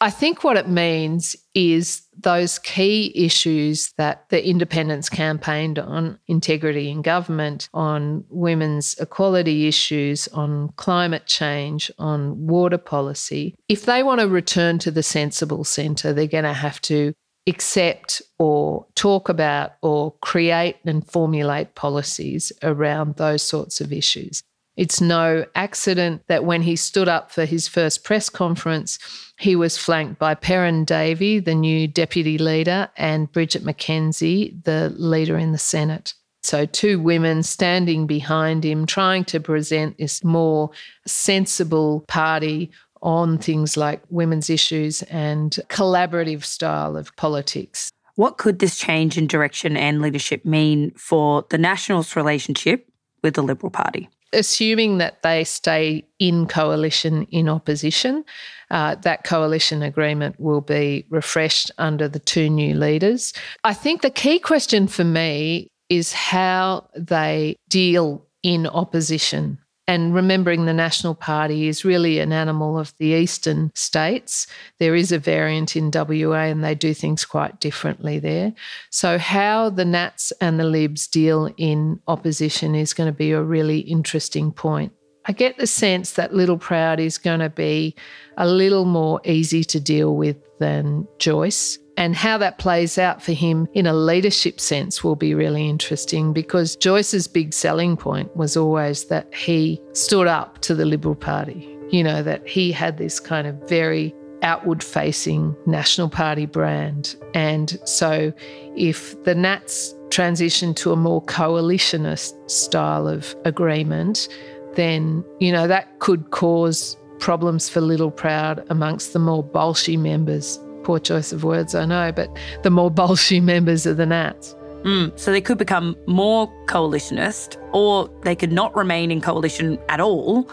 I 0.00 0.10
think 0.10 0.44
what 0.44 0.56
it 0.56 0.68
means 0.68 1.36
is 1.54 2.02
those 2.18 2.58
key 2.58 3.12
issues 3.14 3.92
that 3.96 4.28
the 4.28 4.46
independents 4.46 5.08
campaigned 5.08 5.78
on 5.78 6.18
integrity 6.26 6.90
in 6.90 7.00
government, 7.00 7.68
on 7.72 8.24
women's 8.28 8.94
equality 8.98 9.66
issues, 9.68 10.28
on 10.28 10.70
climate 10.76 11.26
change, 11.26 11.90
on 11.98 12.46
water 12.46 12.76
policy. 12.76 13.54
If 13.68 13.86
they 13.86 14.02
want 14.02 14.20
to 14.20 14.28
return 14.28 14.78
to 14.80 14.90
the 14.90 15.02
sensible 15.02 15.64
centre, 15.64 16.12
they're 16.12 16.26
going 16.26 16.44
to 16.44 16.52
have 16.52 16.80
to 16.82 17.14
accept 17.46 18.22
or 18.38 18.86
talk 18.94 19.28
about 19.28 19.74
or 19.82 20.12
create 20.22 20.76
and 20.84 21.06
formulate 21.06 21.74
policies 21.74 22.52
around 22.62 23.16
those 23.16 23.42
sorts 23.42 23.80
of 23.80 23.92
issues. 23.92 24.42
It's 24.76 25.00
no 25.00 25.44
accident 25.54 26.22
that 26.26 26.44
when 26.44 26.62
he 26.62 26.74
stood 26.74 27.08
up 27.08 27.30
for 27.30 27.44
his 27.44 27.68
first 27.68 28.02
press 28.02 28.28
conference, 28.28 28.98
he 29.38 29.54
was 29.54 29.78
flanked 29.78 30.18
by 30.18 30.34
Perrin 30.34 30.84
Davey, 30.84 31.38
the 31.38 31.54
new 31.54 31.86
deputy 31.86 32.38
leader, 32.38 32.88
and 32.96 33.30
Bridget 33.30 33.62
McKenzie, 33.64 34.62
the 34.64 34.92
leader 34.96 35.38
in 35.38 35.52
the 35.52 35.58
Senate. 35.58 36.14
So, 36.42 36.66
two 36.66 37.00
women 37.00 37.42
standing 37.42 38.06
behind 38.06 38.64
him, 38.64 38.84
trying 38.84 39.24
to 39.26 39.40
present 39.40 39.96
this 39.96 40.22
more 40.22 40.70
sensible 41.06 42.04
party 42.06 42.70
on 43.04 43.38
things 43.38 43.76
like 43.76 44.02
women's 44.10 44.50
issues 44.50 45.02
and 45.02 45.60
collaborative 45.68 46.42
style 46.42 46.96
of 46.96 47.14
politics. 47.16 47.90
What 48.16 48.38
could 48.38 48.58
this 48.58 48.78
change 48.78 49.18
in 49.18 49.26
direction 49.26 49.76
and 49.76 50.00
leadership 50.00 50.44
mean 50.44 50.92
for 50.96 51.44
the 51.50 51.58
Nationals' 51.58 52.16
relationship 52.16 52.88
with 53.22 53.34
the 53.34 53.42
Liberal 53.42 53.70
Party? 53.70 54.08
assuming 54.34 54.98
that 54.98 55.22
they 55.22 55.44
stay 55.44 56.04
in 56.18 56.46
coalition 56.46 57.22
in 57.30 57.48
opposition, 57.48 58.24
uh, 58.70 58.96
that 58.96 59.24
coalition 59.24 59.82
agreement 59.82 60.38
will 60.40 60.60
be 60.60 61.06
refreshed 61.08 61.70
under 61.78 62.08
the 62.08 62.18
two 62.18 62.50
new 62.50 62.74
leaders. 62.74 63.32
I 63.62 63.74
think 63.74 64.02
the 64.02 64.10
key 64.10 64.38
question 64.38 64.88
for 64.88 65.04
me 65.04 65.68
is 65.88 66.12
how 66.12 66.88
they 66.96 67.56
deal 67.68 68.26
in 68.42 68.66
opposition 68.66 69.58
and 69.86 70.14
remembering 70.14 70.64
the 70.64 70.72
National 70.72 71.14
Party 71.14 71.68
is 71.68 71.84
really 71.84 72.18
an 72.18 72.32
animal 72.32 72.78
of 72.78 72.94
the 72.98 73.08
eastern 73.08 73.70
states. 73.74 74.46
There 74.78 74.94
is 74.94 75.12
a 75.12 75.18
variant 75.18 75.76
in 75.76 75.90
WA 75.92 76.44
and 76.44 76.64
they 76.64 76.74
do 76.74 76.94
things 76.94 77.24
quite 77.24 77.60
differently 77.60 78.18
there. 78.18 78.54
So, 78.90 79.18
how 79.18 79.70
the 79.70 79.84
Nats 79.84 80.32
and 80.40 80.58
the 80.58 80.64
Libs 80.64 81.06
deal 81.06 81.52
in 81.56 82.00
opposition 82.06 82.74
is 82.74 82.94
going 82.94 83.12
to 83.12 83.16
be 83.16 83.32
a 83.32 83.42
really 83.42 83.80
interesting 83.80 84.52
point. 84.52 84.92
I 85.26 85.32
get 85.32 85.56
the 85.56 85.66
sense 85.66 86.12
that 86.12 86.32
Littleproud 86.32 86.98
is 86.98 87.16
going 87.18 87.40
to 87.40 87.50
be 87.50 87.94
a 88.36 88.46
little 88.46 88.84
more 88.84 89.20
easy 89.24 89.64
to 89.64 89.80
deal 89.80 90.16
with 90.16 90.36
than 90.58 91.08
Joyce. 91.18 91.78
And 91.96 92.16
how 92.16 92.38
that 92.38 92.58
plays 92.58 92.98
out 92.98 93.22
for 93.22 93.32
him 93.32 93.68
in 93.72 93.86
a 93.86 93.94
leadership 93.94 94.60
sense 94.60 95.04
will 95.04 95.16
be 95.16 95.34
really 95.34 95.68
interesting 95.68 96.32
because 96.32 96.76
Joyce's 96.76 97.28
big 97.28 97.52
selling 97.52 97.96
point 97.96 98.34
was 98.36 98.56
always 98.56 99.04
that 99.06 99.32
he 99.32 99.80
stood 99.92 100.26
up 100.26 100.58
to 100.62 100.74
the 100.74 100.84
Liberal 100.84 101.14
Party. 101.14 101.68
You 101.90 102.02
know, 102.02 102.22
that 102.22 102.46
he 102.48 102.72
had 102.72 102.98
this 102.98 103.20
kind 103.20 103.46
of 103.46 103.54
very 103.68 104.14
outward 104.42 104.82
facing 104.82 105.56
National 105.66 106.08
Party 106.08 106.46
brand. 106.46 107.16
And 107.34 107.78
so 107.84 108.32
if 108.76 109.22
the 109.24 109.34
Nats 109.34 109.94
transition 110.10 110.74
to 110.74 110.92
a 110.92 110.96
more 110.96 111.22
coalitionist 111.22 112.34
style 112.50 113.08
of 113.08 113.34
agreement, 113.44 114.28
then, 114.74 115.24
you 115.40 115.52
know, 115.52 115.66
that 115.66 115.98
could 116.00 116.30
cause 116.30 116.96
problems 117.20 117.68
for 117.68 117.80
Littleproud 117.80 118.66
amongst 118.70 119.12
the 119.12 119.18
more 119.18 119.42
Bolshy 119.42 119.98
members 119.98 120.58
Poor 120.84 120.98
choice 120.98 121.32
of 121.32 121.44
words, 121.44 121.74
I 121.74 121.84
know, 121.86 122.12
but 122.12 122.28
the 122.62 122.70
more 122.70 122.90
Bolshy 122.90 123.42
members 123.42 123.86
of 123.86 123.96
the 123.96 124.06
Nats. 124.06 124.54
Mm, 124.82 125.18
so 125.18 125.32
they 125.32 125.40
could 125.40 125.56
become 125.56 125.96
more 126.06 126.52
coalitionist, 126.66 127.56
or 127.72 128.10
they 128.22 128.36
could 128.36 128.52
not 128.52 128.76
remain 128.76 129.10
in 129.10 129.20
coalition 129.22 129.78
at 129.88 129.98
all. 129.98 130.48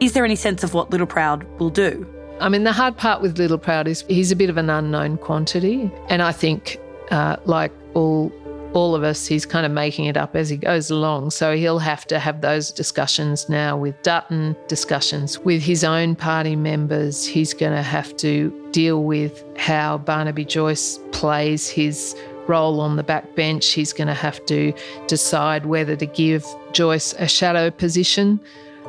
Is 0.00 0.14
there 0.14 0.24
any 0.24 0.36
sense 0.36 0.64
of 0.64 0.72
what 0.72 0.90
Littleproud 0.90 1.46
will 1.58 1.68
do? 1.70 2.06
I 2.40 2.48
mean, 2.48 2.64
the 2.64 2.72
hard 2.72 2.96
part 2.96 3.20
with 3.20 3.36
Littleproud 3.36 3.86
is 3.86 4.04
he's 4.08 4.30
a 4.30 4.36
bit 4.36 4.48
of 4.48 4.56
an 4.56 4.70
unknown 4.70 5.18
quantity. 5.18 5.90
And 6.08 6.22
I 6.22 6.32
think, 6.32 6.78
uh, 7.10 7.36
like 7.44 7.72
all 7.94 8.32
all 8.74 8.94
of 8.94 9.02
us, 9.02 9.26
he's 9.26 9.46
kind 9.46 9.64
of 9.64 9.72
making 9.72 10.04
it 10.04 10.16
up 10.16 10.36
as 10.36 10.48
he 10.48 10.56
goes 10.56 10.90
along. 10.90 11.30
So 11.30 11.56
he'll 11.56 11.78
have 11.78 12.06
to 12.06 12.18
have 12.18 12.40
those 12.40 12.70
discussions 12.70 13.48
now 13.48 13.76
with 13.76 14.00
Dutton, 14.02 14.56
discussions 14.68 15.38
with 15.38 15.62
his 15.62 15.84
own 15.84 16.14
party 16.14 16.56
members. 16.56 17.26
He's 17.26 17.54
going 17.54 17.74
to 17.74 17.82
have 17.82 18.16
to 18.18 18.50
deal 18.72 19.04
with 19.04 19.42
how 19.56 19.98
Barnaby 19.98 20.44
Joyce 20.44 20.98
plays 21.12 21.68
his 21.68 22.14
role 22.46 22.80
on 22.80 22.96
the 22.96 23.04
backbench. 23.04 23.72
He's 23.72 23.92
going 23.92 24.08
to 24.08 24.14
have 24.14 24.44
to 24.46 24.72
decide 25.06 25.66
whether 25.66 25.96
to 25.96 26.06
give 26.06 26.44
Joyce 26.72 27.14
a 27.14 27.28
shadow 27.28 27.70
position. 27.70 28.40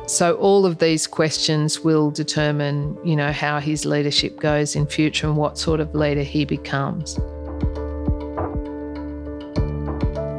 So 0.07 0.35
all 0.35 0.65
of 0.65 0.79
these 0.79 1.05
questions 1.05 1.81
will 1.81 2.09
determine, 2.09 2.97
you 3.05 3.15
know, 3.15 3.31
how 3.31 3.59
his 3.59 3.85
leadership 3.85 4.39
goes 4.39 4.75
in 4.75 4.87
future 4.87 5.27
and 5.27 5.37
what 5.37 5.57
sort 5.57 5.79
of 5.79 5.93
leader 5.93 6.23
he 6.23 6.45
becomes. 6.45 7.19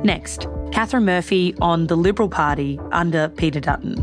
Next, 0.03 0.47
Catherine 0.73 1.05
Murphy 1.05 1.55
on 1.61 1.87
the 1.87 1.97
Liberal 1.97 2.29
Party 2.29 2.81
under 2.91 3.29
Peter 3.29 3.61
Dutton. 3.61 3.97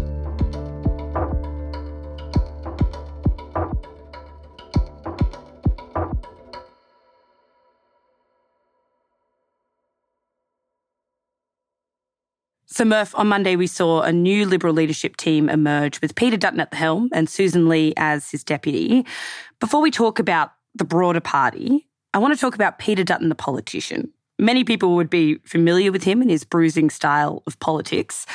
So, 12.77 12.86
Murph, 12.86 13.16
on 13.16 13.27
Monday 13.27 13.56
we 13.56 13.66
saw 13.66 14.01
a 14.01 14.13
new 14.13 14.46
Liberal 14.46 14.75
leadership 14.75 15.18
team 15.18 15.50
emerge 15.50 16.00
with 16.00 16.13
Peter 16.13 16.38
Dutton 16.38 16.60
at 16.60 16.70
the 16.70 16.77
helm 16.77 17.10
and 17.12 17.27
Susan 17.27 17.68
Lee 17.68 17.96
as 17.98 18.30
his 18.30 18.44
deputy. 18.44 19.04
Before 19.60 19.82
we 19.82 19.89
talk 19.89 20.20
about 20.20 20.51
the 20.75 20.86
broader 20.86 21.22
party, 21.22 21.88
I 22.13 22.20
want 22.20 22.36
to 22.36 22.39
talk 22.39 22.54
about 22.54 22.77
Peter 22.77 23.04
Dutton, 23.04 23.30
the 23.30 23.36
politician. 23.36 24.13
Many 24.39 24.63
people 24.63 24.96
would 24.96 25.10
be 25.10 25.39
familiar 25.44 25.91
with 25.91 26.03
him 26.03 26.22
and 26.22 26.29
his 26.29 26.44
bruising 26.44 26.89
style 26.89 27.44
of 27.48 27.60
politics. 27.60 28.25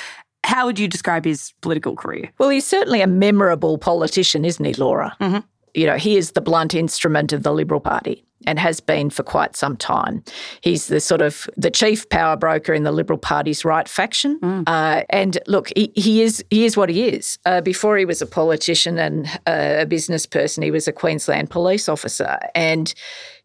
How 0.44 0.66
would 0.66 0.78
you 0.78 0.88
describe 0.88 1.24
his 1.24 1.52
political 1.60 1.94
career? 1.94 2.30
Well, 2.38 2.48
he's 2.48 2.66
certainly 2.66 3.00
a 3.00 3.06
memorable 3.06 3.78
politician, 3.78 4.44
isn't 4.44 4.64
he, 4.64 4.74
Laura? 4.74 5.16
Mm-hmm. 5.20 5.38
You 5.74 5.86
know, 5.86 5.96
he 5.96 6.16
is 6.16 6.32
the 6.32 6.40
blunt 6.40 6.74
instrument 6.74 7.32
of 7.32 7.42
the 7.42 7.52
Liberal 7.52 7.80
Party 7.80 8.24
and 8.46 8.58
has 8.58 8.80
been 8.80 9.10
for 9.10 9.22
quite 9.22 9.56
some 9.56 9.76
time. 9.76 10.22
He's 10.60 10.88
the 10.88 11.00
sort 11.00 11.22
of 11.22 11.48
the 11.56 11.70
chief 11.70 12.08
power 12.08 12.36
broker 12.36 12.74
in 12.74 12.82
the 12.82 12.92
Liberal 12.92 13.18
Party's 13.18 13.64
right 13.64 13.88
faction. 13.88 14.38
Mm. 14.40 14.64
Uh, 14.66 15.04
and 15.10 15.38
look, 15.46 15.70
he, 15.76 15.92
he, 15.94 16.22
is 16.22 16.44
he 16.50 16.64
is 16.64 16.76
what 16.76 16.88
he 16.88 17.08
is. 17.08 17.38
Uh, 17.46 17.60
before 17.60 17.96
he 17.96 18.04
was 18.04 18.22
a 18.22 18.26
politician 18.26 18.98
and 18.98 19.26
uh, 19.46 19.76
a 19.80 19.86
business 19.86 20.26
person, 20.26 20.62
he 20.62 20.70
was 20.70 20.88
a 20.88 20.92
Queensland 20.92 21.50
police 21.50 21.88
officer, 21.88 22.38
and 22.54 22.94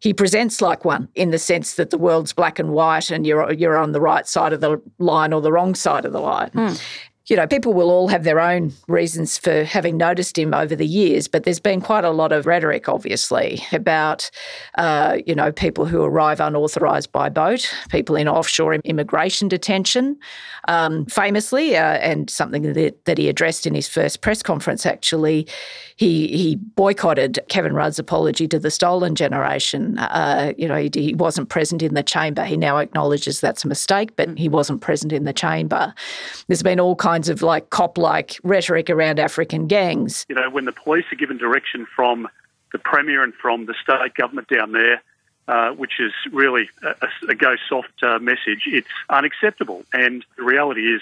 he 0.00 0.14
presents 0.14 0.60
like 0.60 0.84
one 0.84 1.08
in 1.14 1.30
the 1.30 1.38
sense 1.38 1.74
that 1.74 1.90
the 1.90 1.98
world's 1.98 2.32
black 2.32 2.58
and 2.58 2.70
white, 2.70 3.10
and 3.10 3.26
you're 3.26 3.52
you're 3.52 3.76
on 3.76 3.92
the 3.92 4.00
right 4.00 4.26
side 4.26 4.52
of 4.52 4.60
the 4.60 4.80
line 4.98 5.32
or 5.32 5.40
the 5.40 5.52
wrong 5.52 5.74
side 5.74 6.04
of 6.04 6.12
the 6.12 6.20
line. 6.20 6.50
Mm 6.50 6.80
you 7.28 7.36
know, 7.36 7.46
people 7.46 7.74
will 7.74 7.90
all 7.90 8.08
have 8.08 8.24
their 8.24 8.40
own 8.40 8.72
reasons 8.88 9.36
for 9.36 9.64
having 9.64 9.96
noticed 9.96 10.38
him 10.38 10.54
over 10.54 10.74
the 10.74 10.86
years, 10.86 11.28
but 11.28 11.44
there's 11.44 11.60
been 11.60 11.80
quite 11.80 12.04
a 12.04 12.10
lot 12.10 12.32
of 12.32 12.46
rhetoric, 12.46 12.88
obviously, 12.88 13.62
about, 13.72 14.30
uh, 14.76 15.18
you 15.26 15.34
know, 15.34 15.52
people 15.52 15.84
who 15.84 16.02
arrive 16.02 16.40
unauthorised 16.40 17.12
by 17.12 17.28
boat, 17.28 17.70
people 17.90 18.16
in 18.16 18.28
offshore 18.28 18.74
immigration 18.74 19.48
detention. 19.48 20.18
Um, 20.66 21.06
famously, 21.06 21.76
uh, 21.76 21.94
and 21.94 22.28
something 22.28 22.60
that, 22.74 23.04
that 23.06 23.16
he 23.16 23.28
addressed 23.28 23.66
in 23.66 23.74
his 23.74 23.88
first 23.88 24.20
press 24.20 24.42
conference, 24.42 24.84
actually, 24.84 25.46
he, 25.96 26.28
he 26.28 26.56
boycotted 26.56 27.38
Kevin 27.48 27.72
Rudd's 27.72 27.98
apology 27.98 28.46
to 28.48 28.58
the 28.58 28.70
stolen 28.70 29.14
generation. 29.14 29.98
Uh, 29.98 30.52
you 30.58 30.68
know, 30.68 30.76
he, 30.76 30.90
he 30.92 31.14
wasn't 31.14 31.48
present 31.48 31.82
in 31.82 31.94
the 31.94 32.02
chamber. 32.02 32.44
He 32.44 32.56
now 32.56 32.76
acknowledges 32.76 33.40
that's 33.40 33.64
a 33.64 33.68
mistake, 33.68 34.14
but 34.16 34.36
he 34.36 34.48
wasn't 34.48 34.82
present 34.82 35.10
in 35.10 35.24
the 35.24 35.32
chamber. 35.32 35.94
There's 36.48 36.62
been 36.62 36.80
all 36.80 36.96
kinds 36.96 37.17
kinds 37.18 37.28
of 37.28 37.42
like 37.42 37.70
cop 37.70 37.98
like 37.98 38.38
rhetoric 38.44 38.88
around 38.88 39.18
African 39.18 39.66
gangs. 39.66 40.24
You 40.28 40.36
know, 40.36 40.48
when 40.50 40.66
the 40.66 40.72
police 40.72 41.04
are 41.10 41.16
given 41.16 41.36
direction 41.36 41.84
from 41.96 42.28
the 42.72 42.78
Premier 42.78 43.24
and 43.24 43.34
from 43.34 43.66
the 43.66 43.74
state 43.82 44.14
government 44.14 44.46
down 44.46 44.70
there, 44.70 45.02
uh, 45.48 45.70
which 45.72 45.98
is 45.98 46.12
really 46.30 46.70
a, 46.84 47.08
a 47.28 47.34
go 47.34 47.56
soft 47.68 48.04
uh, 48.04 48.20
message, 48.20 48.62
it's 48.66 48.86
unacceptable. 49.10 49.84
And 49.92 50.24
the 50.36 50.44
reality 50.44 50.94
is, 50.94 51.00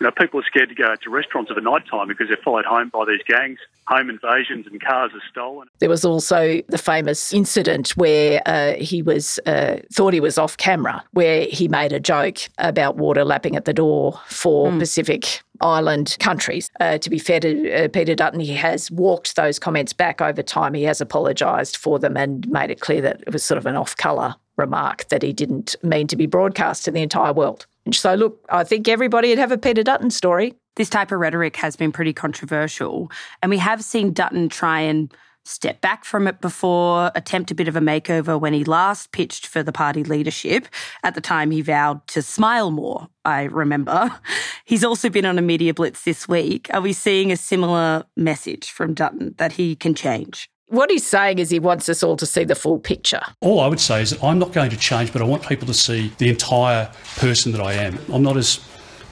you 0.00 0.06
know, 0.06 0.12
people 0.12 0.40
are 0.40 0.44
scared 0.44 0.70
to 0.70 0.74
go 0.74 0.86
out 0.86 1.02
to 1.02 1.10
restaurants 1.10 1.50
at 1.50 1.56
the 1.56 1.60
night 1.62 1.82
time 1.88 2.08
because 2.08 2.28
they're 2.28 2.38
followed 2.42 2.64
home 2.64 2.88
by 2.88 3.04
these 3.04 3.20
gangs. 3.26 3.58
Home 3.88 4.08
invasions 4.08 4.66
and 4.66 4.80
cars 4.80 5.10
are 5.12 5.22
stolen. 5.30 5.68
There 5.78 5.90
was 5.90 6.04
also 6.06 6.62
the 6.68 6.78
famous 6.78 7.34
incident 7.34 7.90
where 7.90 8.40
uh, 8.46 8.74
he 8.74 9.02
was 9.02 9.38
uh, 9.44 9.76
thought 9.92 10.14
he 10.14 10.20
was 10.20 10.38
off 10.38 10.56
camera, 10.56 11.04
where 11.12 11.42
he 11.50 11.68
made 11.68 11.92
a 11.92 12.00
joke 12.00 12.38
about 12.58 12.96
water 12.96 13.24
lapping 13.24 13.56
at 13.56 13.66
the 13.66 13.74
door 13.74 14.18
for 14.26 14.70
mm. 14.70 14.78
Pacific 14.78 15.42
island 15.60 16.16
countries. 16.20 16.70
Uh, 16.80 16.96
to 16.96 17.10
be 17.10 17.18
fair 17.18 17.40
to 17.40 17.70
uh, 17.72 17.88
Peter 17.88 18.14
Dutton, 18.14 18.40
he 18.40 18.54
has 18.54 18.90
walked 18.90 19.36
those 19.36 19.58
comments 19.58 19.92
back 19.92 20.22
over 20.22 20.42
time. 20.42 20.72
He 20.72 20.84
has 20.84 21.02
apologised 21.02 21.76
for 21.76 21.98
them 21.98 22.16
and 22.16 22.48
made 22.48 22.70
it 22.70 22.80
clear 22.80 23.02
that 23.02 23.20
it 23.26 23.32
was 23.32 23.44
sort 23.44 23.58
of 23.58 23.66
an 23.66 23.76
off 23.76 23.96
colour 23.96 24.36
remark 24.56 25.08
that 25.08 25.22
he 25.22 25.32
didn't 25.32 25.74
mean 25.82 26.06
to 26.06 26.16
be 26.16 26.26
broadcast 26.26 26.84
to 26.84 26.90
the 26.90 27.02
entire 27.02 27.32
world. 27.32 27.66
So, 27.92 28.14
look, 28.14 28.44
I 28.50 28.64
think 28.64 28.88
everybody 28.88 29.30
would 29.30 29.38
have 29.38 29.52
a 29.52 29.58
Peter 29.58 29.82
Dutton 29.82 30.10
story. 30.10 30.54
This 30.76 30.90
type 30.90 31.12
of 31.12 31.18
rhetoric 31.18 31.56
has 31.56 31.76
been 31.76 31.92
pretty 31.92 32.12
controversial. 32.12 33.10
And 33.42 33.50
we 33.50 33.58
have 33.58 33.82
seen 33.82 34.12
Dutton 34.12 34.48
try 34.48 34.80
and 34.80 35.12
step 35.44 35.80
back 35.80 36.04
from 36.04 36.26
it 36.26 36.40
before, 36.40 37.10
attempt 37.14 37.50
a 37.50 37.54
bit 37.54 37.68
of 37.68 37.76
a 37.76 37.80
makeover 37.80 38.38
when 38.38 38.52
he 38.52 38.64
last 38.64 39.10
pitched 39.12 39.46
for 39.46 39.62
the 39.62 39.72
party 39.72 40.04
leadership. 40.04 40.68
At 41.02 41.14
the 41.14 41.20
time, 41.20 41.50
he 41.50 41.62
vowed 41.62 42.06
to 42.08 42.22
smile 42.22 42.70
more, 42.70 43.08
I 43.24 43.44
remember. 43.44 44.10
He's 44.64 44.84
also 44.84 45.08
been 45.08 45.24
on 45.24 45.38
a 45.38 45.42
media 45.42 45.74
blitz 45.74 46.04
this 46.04 46.28
week. 46.28 46.68
Are 46.72 46.80
we 46.80 46.92
seeing 46.92 47.32
a 47.32 47.36
similar 47.36 48.04
message 48.16 48.70
from 48.70 48.94
Dutton 48.94 49.34
that 49.38 49.52
he 49.52 49.74
can 49.74 49.94
change? 49.94 50.49
What 50.70 50.88
he's 50.88 51.04
saying 51.04 51.40
is 51.40 51.50
he 51.50 51.58
wants 51.58 51.88
us 51.88 52.00
all 52.00 52.16
to 52.16 52.24
see 52.24 52.44
the 52.44 52.54
full 52.54 52.78
picture. 52.78 53.20
All 53.40 53.58
I 53.58 53.66
would 53.66 53.80
say 53.80 54.02
is 54.02 54.10
that 54.10 54.22
I'm 54.22 54.38
not 54.38 54.52
going 54.52 54.70
to 54.70 54.76
change, 54.76 55.12
but 55.12 55.20
I 55.20 55.24
want 55.24 55.44
people 55.44 55.66
to 55.66 55.74
see 55.74 56.12
the 56.18 56.28
entire 56.28 56.88
person 57.16 57.50
that 57.52 57.60
I 57.60 57.72
am. 57.72 57.98
I'm 58.12 58.22
not 58.22 58.36
as 58.36 58.60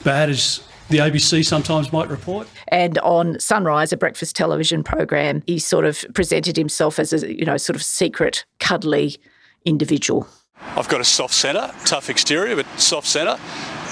bad 0.05 0.31
as 0.31 0.65
the 0.89 0.99
ABC 0.99 1.45
sometimes 1.45 1.93
might 1.93 2.09
report. 2.09 2.47
And 2.69 2.97
on 2.99 3.41
Sunrise, 3.41 3.93
a 3.93 3.97
breakfast 3.97 4.37
television 4.37 4.85
program, 4.85 5.43
he 5.49 5.59
sort 5.59 5.85
of 5.85 6.07
presented 6.15 6.57
himself 6.57 7.01
as 7.01 7.13
a, 7.13 7.37
you 7.37 7.45
know, 7.45 7.57
sort 7.57 7.75
of 7.75 7.83
secret, 7.83 8.45
cuddly 8.61 9.17
individual. 9.65 10.29
I've 10.61 10.89
got 10.89 11.01
a 11.01 11.05
soft 11.05 11.35
centre, 11.35 11.73
tough 11.85 12.11
exterior, 12.11 12.57
but 12.57 12.67
soft 12.79 13.07
centre 13.07 13.39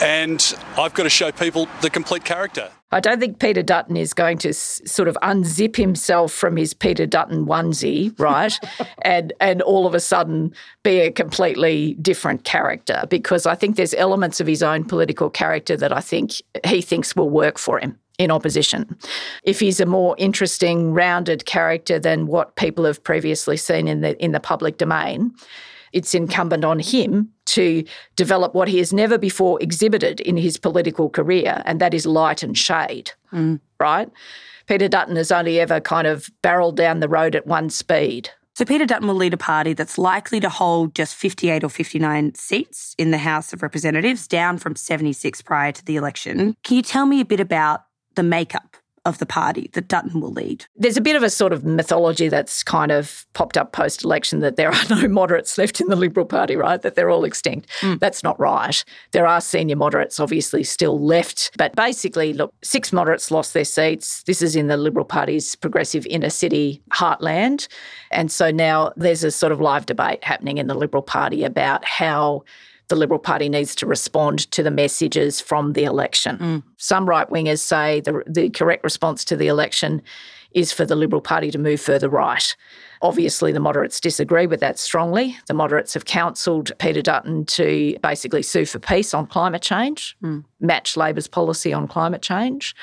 and 0.03 0.55
I've 0.77 0.95
got 0.95 1.05
to 1.05 1.11
show 1.11 1.33
people 1.33 1.69
the 1.81 1.91
complete 1.91 2.25
character. 2.25 2.71
I 2.93 3.01
don't 3.01 3.19
think 3.19 3.41
Peter 3.41 3.63
Dutton 3.63 3.97
is 3.97 4.15
going 4.15 4.39
to 4.39 4.51
s- 4.51 4.81
sort 4.85 5.09
of 5.09 5.19
unzip 5.23 5.77
himself 5.77 6.33
from 6.33 6.57
his 6.57 6.73
Peter 6.73 7.05
Dutton 7.05 7.47
onesie, 7.47 8.19
right? 8.19 8.59
and 9.03 9.33
and 9.41 9.61
all 9.63 9.87
of 9.87 9.95
a 9.95 10.01
sudden 10.01 10.53
be 10.83 11.01
a 11.01 11.11
completely 11.11 11.95
different 11.95 12.45
character 12.45 13.05
because 13.09 13.47
I 13.47 13.55
think 13.55 13.77
there's 13.77 13.95
elements 13.95 14.41
of 14.41 14.47
his 14.47 14.63
own 14.63 14.85
political 14.85 15.31
character 15.31 15.77
that 15.77 15.93
I 15.93 16.01
think 16.01 16.33
he 16.65 16.81
thinks 16.81 17.17
will 17.17 17.31
work 17.31 17.59
for 17.59 17.79
him 17.81 17.99
in 18.19 18.31
opposition. 18.31 18.97
If 19.43 19.61
he's 19.61 19.81
a 19.81 19.87
more 19.87 20.15
interesting, 20.17 20.93
rounded 20.93 21.45
character 21.45 21.99
than 21.99 22.27
what 22.27 22.57
people 22.57 22.85
have 22.85 23.03
previously 23.03 23.57
seen 23.57 23.89
in 23.89 24.01
the 24.01 24.17
in 24.23 24.33
the 24.33 24.41
public 24.41 24.79
domain, 24.79 25.35
it's 25.97 26.15
incumbent 26.15 26.63
on 26.63 26.79
him 26.79 27.33
to 27.47 27.83
develop 28.17 28.55
what 28.55 28.69
he 28.69 28.77
has 28.77 28.93
never 28.93 29.17
before 29.17 29.61
exhibited 29.63 30.21
in 30.21 30.37
his 30.37 30.59
political 30.59 31.09
career, 31.09 31.63
and 31.65 31.81
that 31.81 31.95
is 31.95 32.05
light 32.05 32.43
and 32.43 32.57
shade, 32.57 33.13
mm. 33.33 33.59
right? 33.81 34.11
Peter 34.67 34.89
Dutton 34.89 35.17
has 35.17 35.33
only 35.33 35.59
ever 35.59 35.81
kind 35.81 36.07
of 36.07 36.29
barreled 36.43 36.77
down 36.77 37.01
the 37.01 37.09
road 37.09 37.35
at 37.35 37.47
one 37.47 37.71
speed. 37.71 38.29
So 38.55 38.67
Peter 38.67 38.85
Dutton 38.85 39.09
will 39.09 39.15
lead 39.15 39.33
a 39.33 39.39
party 39.39 39.73
that's 39.73 39.97
likely 39.97 40.39
to 40.41 40.51
hold 40.51 40.95
just 40.95 41.15
58 41.15 41.65
or 41.65 41.71
59 41.71 42.35
seats 42.35 42.95
in 42.99 43.11
the 43.11 43.19
House 43.19 43.55
of 43.55 43.63
Representatives, 43.63 44.29
down 44.29 44.59
from 44.59 44.77
76 44.77 45.41
prior 45.43 45.73
to 45.73 45.85
the 45.85 45.97
election. 45.97 46.57
Can 46.63 46.77
you 46.77 46.83
tell 46.83 47.07
me 47.07 47.21
a 47.21 47.25
bit 47.25 47.41
about 47.41 47.85
the 48.17 48.23
makeup 48.23 48.76
of 49.07 49.19
the 49.19 49.27
party 49.27 49.71
that 49.73 49.89
Dutton 49.89 50.21
will 50.21 50.33
lead. 50.33 50.67
There's 50.77 50.97
a 50.97 51.01
bit 51.01 51.17
of 51.17 51.23
a 51.23 51.31
sort 51.31 51.53
of 51.53 51.65
mythology 51.65 52.29
that's 52.29 52.63
kind 52.63 52.91
of 52.91 53.25
popped 53.33 53.57
up 53.57 53.73
post 53.73 54.05
election 54.05 54.41
that 54.41 54.57
there 54.57 54.71
are 54.71 54.85
no 54.91 55.09
moderates 55.09 55.57
left 55.57 55.81
in 55.81 55.87
the 55.89 55.97
Liberal 55.97 56.27
Party, 56.27 56.57
right? 56.57 56.83
That 56.83 56.97
they're 56.97 57.11
all 57.11 57.25
extinct. 57.25 57.71
Mm. 57.81 58.01
That's 58.01 58.23
not 58.23 58.39
right. 58.41 58.85
There 59.13 59.27
are 59.27 59.41
senior 59.41 59.77
moderates 59.77 60.19
obviously 60.19 60.65
still 60.65 61.01
left. 61.01 61.53
But 61.57 61.75
basically, 61.77 62.33
look, 62.33 62.53
six 62.63 62.93
moderates 62.93 63.31
lost 63.31 63.55
their 63.55 63.65
seats. 63.65 64.25
This 64.25 64.43
is 64.43 64.57
in 64.57 64.67
the 64.67 64.77
Liberal 64.77 65.05
Party's 65.05 65.55
progressive 65.55 66.05
inner 66.07 66.31
city 66.31 66.83
heartland. 66.93 67.69
And 68.11 68.31
so 68.33 68.51
now 68.51 68.93
there's 68.97 69.25
a 69.25 69.31
sort 69.31 69.53
of 69.53 69.61
live 69.61 69.87
debate 69.87 70.25
happening 70.25 70.59
in 70.59 70.67
the 70.67 70.75
Liberal 70.75 71.03
Party 71.03 71.45
about 71.45 71.85
how 71.85 72.43
the 72.89 72.97
Liberal 72.97 73.19
Party 73.19 73.49
needs 73.49 73.75
to 73.77 73.87
respond 73.87 74.51
to 74.53 74.63
the 74.63 74.71
messages 74.71 75.41
from 75.41 75.73
the 75.73 75.85
election. 75.85 76.39
Mm. 76.39 76.63
Some 76.77 77.09
right 77.09 77.29
wingers 77.29 77.61
say 77.61 78.01
the, 78.01 78.23
the 78.27 78.51
correct 78.51 78.85
response 78.85 79.25
to 79.27 79.37
the 79.37 79.49
election 79.49 80.03
is 80.53 80.73
for 80.73 80.87
the 80.87 80.97
Liberal 80.97 81.21
Party 81.21 81.51
to 81.51 81.59
move 81.59 81.81
further 81.81 82.09
right. 82.09 82.57
Obviously, 83.03 83.53
the 83.53 83.61
moderates 83.61 84.01
disagree 84.01 84.47
with 84.47 84.61
that 84.61 84.79
strongly. 84.79 85.37
The 85.49 85.55
moderates 85.55 85.93
have 85.95 86.07
counselled 86.07 86.73
Peter 86.79 87.03
Dutton 87.03 87.45
to 87.47 87.97
basically 88.03 88.43
sue 88.43 88.65
for 88.65 88.79
peace 88.79 89.13
on 89.13 89.27
climate 89.27 89.61
change, 89.61 90.17
mm. 90.23 90.45
match 90.61 90.97
Labor's 90.97 91.29
policy 91.29 91.73
on 91.73 91.87
climate 91.87 92.23
change. 92.23 92.75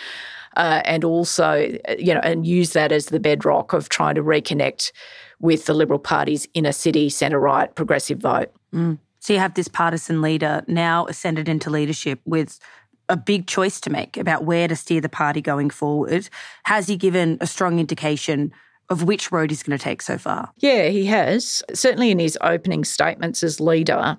Uh, 0.55 0.83
and 0.85 1.03
also, 1.03 1.75
you 1.97 2.13
know, 2.13 2.19
and 2.19 2.45
use 2.45 2.73
that 2.73 2.91
as 2.91 3.07
the 3.07 3.19
bedrock 3.19 3.73
of 3.73 3.89
trying 3.89 4.13
to 4.13 4.21
reconnect 4.21 4.91
with 5.39 5.65
the 5.65 5.73
Liberal 5.73 5.97
Party's 5.97 6.47
inner 6.53 6.71
city, 6.71 7.09
centre 7.09 7.39
right 7.39 7.73
progressive 7.73 8.19
vote. 8.19 8.51
Mm. 8.71 8.99
So 9.23 9.31
you 9.31 9.39
have 9.39 9.53
this 9.53 9.69
partisan 9.69 10.21
leader 10.21 10.65
now 10.67 11.05
ascended 11.05 11.47
into 11.47 11.69
leadership 11.69 12.19
with 12.25 12.59
a 13.07 13.15
big 13.15 13.47
choice 13.47 13.79
to 13.79 13.89
make 13.89 14.17
about 14.17 14.43
where 14.43 14.67
to 14.67 14.75
steer 14.75 14.99
the 14.99 15.07
party 15.07 15.39
going 15.39 15.69
forward. 15.69 16.27
Has 16.65 16.87
he 16.87 16.97
given 16.97 17.37
a 17.39 17.47
strong 17.47 17.79
indication 17.79 18.51
of 18.89 19.03
which 19.03 19.31
road 19.31 19.49
he's 19.49 19.63
going 19.63 19.77
to 19.77 19.81
take 19.81 20.01
so 20.01 20.17
far? 20.17 20.51
Yeah, 20.57 20.89
he 20.89 21.05
has. 21.05 21.63
Certainly 21.73 22.11
in 22.11 22.19
his 22.19 22.37
opening 22.41 22.83
statements 22.83 23.43
as 23.43 23.61
leader, 23.61 24.17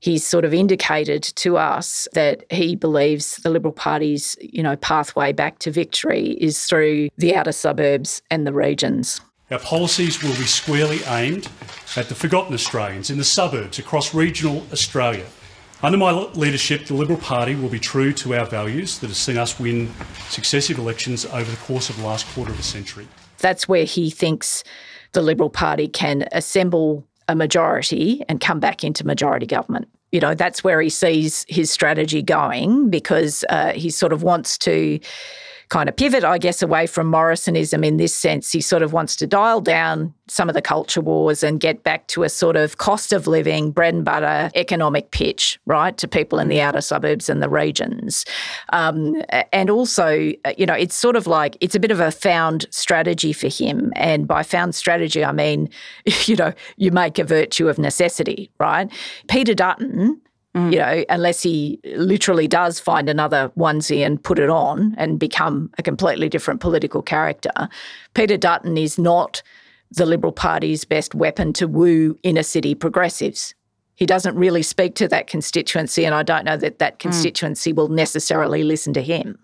he's 0.00 0.26
sort 0.26 0.44
of 0.44 0.52
indicated 0.52 1.22
to 1.22 1.56
us 1.56 2.08
that 2.14 2.42
he 2.50 2.74
believes 2.74 3.36
the 3.36 3.50
Liberal 3.50 3.72
Party's, 3.72 4.36
you 4.40 4.64
know, 4.64 4.74
pathway 4.74 5.32
back 5.32 5.60
to 5.60 5.70
victory 5.70 6.30
is 6.40 6.64
through 6.64 7.08
the 7.18 7.36
outer 7.36 7.52
suburbs 7.52 8.20
and 8.32 8.48
the 8.48 8.52
regions. 8.52 9.20
Our 9.50 9.58
policies 9.58 10.22
will 10.22 10.30
be 10.30 10.44
squarely 10.44 11.00
aimed 11.08 11.48
at 11.96 12.08
the 12.08 12.14
forgotten 12.14 12.54
Australians 12.54 13.10
in 13.10 13.18
the 13.18 13.24
suburbs 13.24 13.80
across 13.80 14.14
regional 14.14 14.64
Australia. 14.72 15.26
Under 15.82 15.98
my 15.98 16.12
leadership, 16.12 16.86
the 16.86 16.94
Liberal 16.94 17.18
Party 17.18 17.56
will 17.56 17.68
be 17.68 17.80
true 17.80 18.12
to 18.12 18.36
our 18.36 18.46
values 18.46 19.00
that 19.00 19.08
have 19.08 19.16
seen 19.16 19.36
us 19.36 19.58
win 19.58 19.92
successive 20.28 20.78
elections 20.78 21.26
over 21.26 21.50
the 21.50 21.56
course 21.56 21.90
of 21.90 21.96
the 21.96 22.04
last 22.04 22.28
quarter 22.28 22.52
of 22.52 22.60
a 22.60 22.62
century. 22.62 23.08
That's 23.38 23.66
where 23.66 23.82
he 23.82 24.08
thinks 24.08 24.62
the 25.14 25.22
Liberal 25.22 25.50
Party 25.50 25.88
can 25.88 26.28
assemble 26.30 27.04
a 27.26 27.34
majority 27.34 28.22
and 28.28 28.40
come 28.40 28.60
back 28.60 28.84
into 28.84 29.04
majority 29.04 29.46
government. 29.46 29.88
You 30.12 30.20
know, 30.20 30.34
that's 30.34 30.62
where 30.62 30.80
he 30.80 30.90
sees 30.90 31.44
his 31.48 31.72
strategy 31.72 32.22
going 32.22 32.88
because 32.88 33.44
uh, 33.48 33.72
he 33.72 33.90
sort 33.90 34.12
of 34.12 34.22
wants 34.22 34.56
to 34.58 35.00
kind 35.70 35.88
of 35.88 35.96
pivot, 35.96 36.24
I 36.24 36.38
guess, 36.38 36.62
away 36.62 36.86
from 36.86 37.10
Morrisonism 37.10 37.86
in 37.86 37.96
this 37.96 38.14
sense. 38.14 38.50
He 38.50 38.60
sort 38.60 38.82
of 38.82 38.92
wants 38.92 39.14
to 39.16 39.26
dial 39.26 39.60
down 39.60 40.12
some 40.26 40.48
of 40.48 40.54
the 40.54 40.62
culture 40.62 41.00
wars 41.00 41.42
and 41.42 41.60
get 41.60 41.84
back 41.84 42.08
to 42.08 42.24
a 42.24 42.28
sort 42.28 42.56
of 42.56 42.78
cost 42.78 43.12
of 43.12 43.28
living, 43.28 43.70
bread 43.70 43.94
and 43.94 44.04
butter 44.04 44.50
economic 44.56 45.12
pitch, 45.12 45.60
right, 45.66 45.96
to 45.96 46.08
people 46.08 46.40
in 46.40 46.48
the 46.48 46.60
outer 46.60 46.80
suburbs 46.80 47.28
and 47.28 47.40
the 47.40 47.48
regions. 47.48 48.24
Um, 48.72 49.22
and 49.52 49.70
also, 49.70 50.32
you 50.58 50.66
know, 50.66 50.74
it's 50.74 50.96
sort 50.96 51.14
of 51.14 51.28
like 51.28 51.56
it's 51.60 51.76
a 51.76 51.80
bit 51.80 51.92
of 51.92 52.00
a 52.00 52.10
found 52.10 52.66
strategy 52.70 53.32
for 53.32 53.48
him. 53.48 53.92
And 53.94 54.26
by 54.26 54.42
found 54.42 54.74
strategy, 54.74 55.24
I 55.24 55.32
mean, 55.32 55.70
you 56.24 56.34
know, 56.34 56.52
you 56.76 56.90
make 56.90 57.18
a 57.18 57.24
virtue 57.24 57.68
of 57.68 57.78
necessity, 57.78 58.50
right? 58.58 58.90
Peter 59.28 59.54
Dutton 59.54 60.20
Mm. 60.54 60.72
You 60.72 60.78
know, 60.78 61.04
unless 61.08 61.42
he 61.42 61.78
literally 61.84 62.48
does 62.48 62.80
find 62.80 63.08
another 63.08 63.52
onesie 63.56 64.04
and 64.04 64.22
put 64.22 64.38
it 64.38 64.50
on 64.50 64.94
and 64.98 65.18
become 65.18 65.70
a 65.78 65.82
completely 65.82 66.28
different 66.28 66.60
political 66.60 67.02
character, 67.02 67.68
Peter 68.14 68.36
Dutton 68.36 68.76
is 68.76 68.98
not 68.98 69.42
the 69.92 70.06
Liberal 70.06 70.32
Party's 70.32 70.84
best 70.84 71.14
weapon 71.14 71.52
to 71.54 71.68
woo 71.68 72.16
inner 72.22 72.42
city 72.42 72.74
progressives. 72.74 73.54
He 73.94 74.06
doesn't 74.06 74.34
really 74.34 74.62
speak 74.62 74.94
to 74.96 75.08
that 75.08 75.26
constituency, 75.26 76.04
and 76.04 76.14
I 76.14 76.22
don't 76.22 76.44
know 76.44 76.56
that 76.56 76.78
that 76.78 76.94
mm. 76.94 77.00
constituency 77.00 77.72
will 77.72 77.88
necessarily 77.88 78.64
listen 78.64 78.92
to 78.94 79.02
him. 79.02 79.38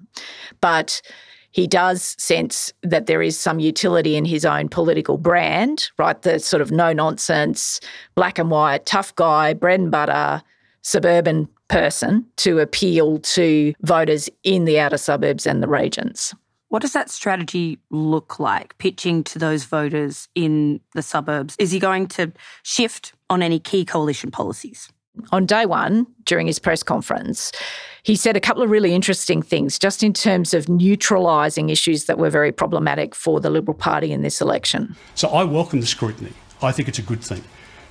But 0.60 1.02
he 1.52 1.66
does 1.66 2.16
sense 2.18 2.72
that 2.82 3.06
there 3.06 3.22
is 3.22 3.38
some 3.38 3.60
utility 3.60 4.16
in 4.16 4.24
his 4.24 4.44
own 4.44 4.68
political 4.68 5.18
brand, 5.18 5.88
right? 5.98 6.20
The 6.20 6.38
sort 6.38 6.60
of 6.60 6.70
no 6.70 6.92
nonsense, 6.92 7.80
black 8.14 8.38
and 8.38 8.50
white, 8.50 8.86
tough 8.86 9.14
guy, 9.14 9.54
bread 9.54 9.80
and 9.80 9.90
butter, 9.90 10.42
suburban 10.86 11.48
person 11.66 12.24
to 12.36 12.60
appeal 12.60 13.18
to 13.18 13.74
voters 13.82 14.30
in 14.44 14.66
the 14.66 14.78
outer 14.78 14.96
suburbs 14.96 15.44
and 15.44 15.60
the 15.60 15.66
regions. 15.66 16.32
What 16.68 16.80
does 16.80 16.92
that 16.92 17.10
strategy 17.10 17.80
look 17.90 18.38
like, 18.38 18.78
pitching 18.78 19.24
to 19.24 19.40
those 19.40 19.64
voters 19.64 20.28
in 20.36 20.80
the 20.94 21.02
suburbs? 21.02 21.56
Is 21.58 21.72
he 21.72 21.80
going 21.80 22.06
to 22.08 22.32
shift 22.62 23.14
on 23.28 23.42
any 23.42 23.58
key 23.58 23.84
coalition 23.84 24.30
policies? 24.30 24.88
On 25.32 25.44
day 25.44 25.66
one, 25.66 26.06
during 26.24 26.46
his 26.46 26.60
press 26.60 26.84
conference, 26.84 27.50
he 28.04 28.14
said 28.14 28.36
a 28.36 28.40
couple 28.40 28.62
of 28.62 28.70
really 28.70 28.94
interesting 28.94 29.42
things 29.42 29.80
just 29.80 30.04
in 30.04 30.12
terms 30.12 30.54
of 30.54 30.68
neutralising 30.68 31.68
issues 31.68 32.04
that 32.04 32.16
were 32.16 32.30
very 32.30 32.52
problematic 32.52 33.12
for 33.12 33.40
the 33.40 33.50
Liberal 33.50 33.76
Party 33.76 34.12
in 34.12 34.22
this 34.22 34.40
election. 34.40 34.94
So 35.16 35.28
I 35.30 35.42
welcome 35.42 35.80
the 35.80 35.86
scrutiny. 35.86 36.32
I 36.62 36.70
think 36.70 36.88
it's 36.88 37.00
a 37.00 37.02
good 37.02 37.24
thing. 37.24 37.42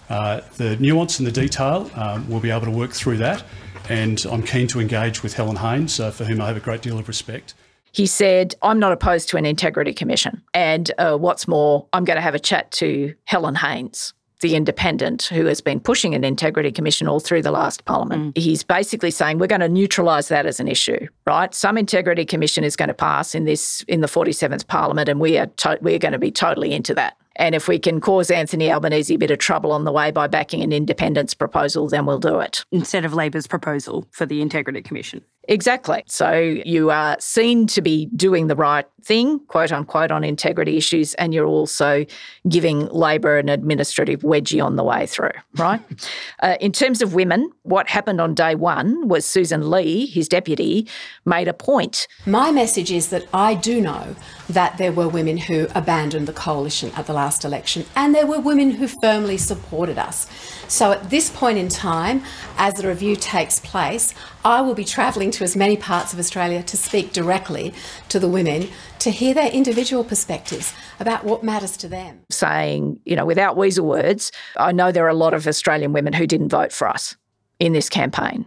Uh, 0.10 0.42
the 0.58 0.78
nuance 0.78 1.20
and 1.20 1.28
the 1.28 1.32
detail, 1.32 1.90
um, 1.96 2.28
we'll 2.30 2.40
be 2.40 2.52
able 2.52 2.66
to 2.66 2.72
work 2.72 2.92
through 2.92 3.18
that. 3.18 3.44
And 3.90 4.24
I'm 4.32 4.44
keen 4.44 4.68
to 4.68 4.80
engage 4.80 5.24
with 5.24 5.34
Helen 5.34 5.58
Haines, 5.58 6.00
uh, 6.00 6.12
for 6.12 6.26
whom 6.26 6.42
I 6.42 6.48
have 6.48 6.58
a 6.58 6.62
great 6.62 6.82
deal 6.82 6.98
of 6.98 7.08
respect. 7.08 7.54
He 7.92 8.08
said, 8.08 8.56
I'm 8.62 8.80
not 8.80 8.92
opposed 8.92 9.30
to 9.30 9.38
an 9.38 9.46
integrity 9.46 9.94
commission. 9.94 10.42
And 10.54 10.92
uh, 10.98 11.18
what's 11.18 11.48
more, 11.48 11.88
I'm 11.94 12.04
going 12.04 12.18
to 12.18 12.22
have 12.22 12.36
a 12.36 12.40
chat 12.40 12.72
to 12.74 13.14
Helen 13.26 13.56
Haines 13.56 14.14
the 14.42 14.56
independent 14.56 15.24
who 15.24 15.46
has 15.46 15.62
been 15.62 15.80
pushing 15.80 16.14
an 16.14 16.24
integrity 16.24 16.72
commission 16.72 17.08
all 17.08 17.20
through 17.20 17.42
the 17.42 17.52
last 17.52 17.86
parliament. 17.86 18.38
He's 18.38 18.64
basically 18.64 19.12
saying 19.12 19.40
we're 19.40 19.48
going 19.48 19.62
to 19.62 19.70
neutralise 19.70 20.28
that 20.28 20.46
as 20.46 20.60
an 20.60 20.68
issue, 20.68 21.08
right? 21.26 21.54
Some 21.56 21.78
integrity 21.78 22.26
commission 22.26 22.64
is 22.64 22.76
going 22.76 22.90
to 22.90 22.94
pass 22.94 23.34
in 23.34 23.46
this 23.46 23.84
in 23.88 24.02
the 24.02 24.08
47th 24.08 24.68
parliament, 24.68 25.10
and 25.10 25.20
we 25.20 25.38
are 25.38 25.48
to- 25.48 25.80
we're 25.82 26.00
going 26.00 26.12
to 26.12 26.20
be 26.20 26.32
totally 26.32 26.74
into 26.74 26.94
that. 26.96 27.18
And 27.36 27.54
if 27.54 27.68
we 27.68 27.80
can 27.80 28.00
cause 28.00 28.32
Anthony 28.32 28.72
Albanese 28.72 29.16
a 29.16 29.18
bit 29.18 29.32
of 29.32 29.40
trouble 29.40 29.72
on 29.72 29.84
the 29.84 29.92
way 29.92 30.12
by 30.12 30.28
backing 30.28 30.62
an 30.64 30.72
independence 30.72 31.34
proposal, 31.34 31.88
then 31.88 32.06
we'll 32.06 32.20
do 32.20 32.40
it. 32.40 32.66
Instead 32.72 33.06
of 33.06 33.14
Labor's 33.14 33.48
proposal 33.48 34.08
for 34.12 34.26
the 34.26 34.42
Integrity 34.42 34.82
Commission. 34.82 35.24
Exactly. 35.48 36.04
So 36.08 36.34
you 36.66 36.90
are 36.90 37.18
seen 37.20 37.68
to 37.68 37.82
be 37.82 38.08
doing 38.08 38.48
the 38.48 38.56
right 38.56 38.86
thing, 39.04 39.40
quote 39.48 39.72
unquote, 39.72 40.12
on 40.12 40.24
integrity 40.24 40.78
issues, 40.78 41.14
and 41.16 41.34
you're 41.34 41.46
also 41.46 42.06
giving 42.50 42.88
Labor 42.88 43.38
an 43.38 43.50
administrative 43.50 44.22
wedgie 44.22 44.64
on 44.64 44.76
the 44.76 44.84
way 44.84 45.06
through, 45.06 45.32
right? 45.58 45.82
uh, 46.40 46.56
in 46.60 46.72
terms 46.72 47.02
of 47.02 47.14
women, 47.14 47.52
what 47.64 47.88
happened 47.88 48.20
on 48.20 48.34
day 48.34 48.56
one 48.56 49.08
was 49.08 49.26
Susan 49.26 49.70
Lee, 49.70 50.08
his 50.08 50.28
deputy, 50.28 50.88
made 51.26 51.48
a 51.48 51.54
point. 51.54 52.08
My 52.26 52.52
message 52.52 52.92
is 52.92 53.10
that 53.10 53.28
I 53.34 53.54
do 53.54 53.80
know 53.80 54.16
that 54.50 54.78
there 54.78 54.92
were 54.92 55.08
women 55.08 55.38
who 55.38 55.68
abandoned 55.76 56.28
the 56.28 56.34
coalition 56.34 56.92
at 56.96 57.06
the 57.06 57.14
last 57.14 57.46
election, 57.46 57.86
and 57.96 58.16
there 58.16 58.26
were 58.26 58.40
women 58.40 58.72
who 58.72 58.88
firmly 58.88 59.38
supported 59.38 60.00
us. 60.00 60.28
So 60.68 60.92
at 60.92 61.10
this 61.10 61.30
point 61.30 61.58
in 61.58 61.70
time, 61.70 62.24
as 62.58 62.74
the 62.76 62.88
review 62.88 63.16
takes 63.16 63.60
place, 63.60 64.14
I 64.44 64.62
will 64.62 64.74
be 64.74 64.86
travelling 64.86 65.32
to 65.32 65.44
as 65.44 65.56
many 65.56 65.78
parts 65.78 66.14
of 66.14 66.20
Australia 66.20 66.64
to 66.64 66.78
speak 66.78 67.14
directly 67.14 67.74
to 68.10 68.20
the 68.20 68.28
women 68.28 68.70
to 69.00 69.12
hear 69.12 69.34
their 69.34 69.52
individual 69.52 70.04
perspectives 70.04 70.74
about 71.00 71.24
what 71.24 71.44
matters 71.44 71.78
to 71.78 71.88
them. 71.88 72.22
Saying, 72.32 73.00
you 73.06 73.16
know, 73.16 73.26
without 73.26 73.58
weasel 73.58 73.86
words, 73.86 74.32
I 74.58 74.72
know 74.72 74.92
there 74.92 75.06
are 75.06 75.10
a 75.10 75.14
lot 75.14 75.34
of 75.34 75.48
Australian 75.48 75.94
women 75.94 76.14
who 76.14 76.26
didn't 76.26 76.50
vote 76.50 76.72
for 76.72 76.88
us 76.88 77.16
in 77.60 77.74
this 77.74 77.90
campaign. 77.90 78.46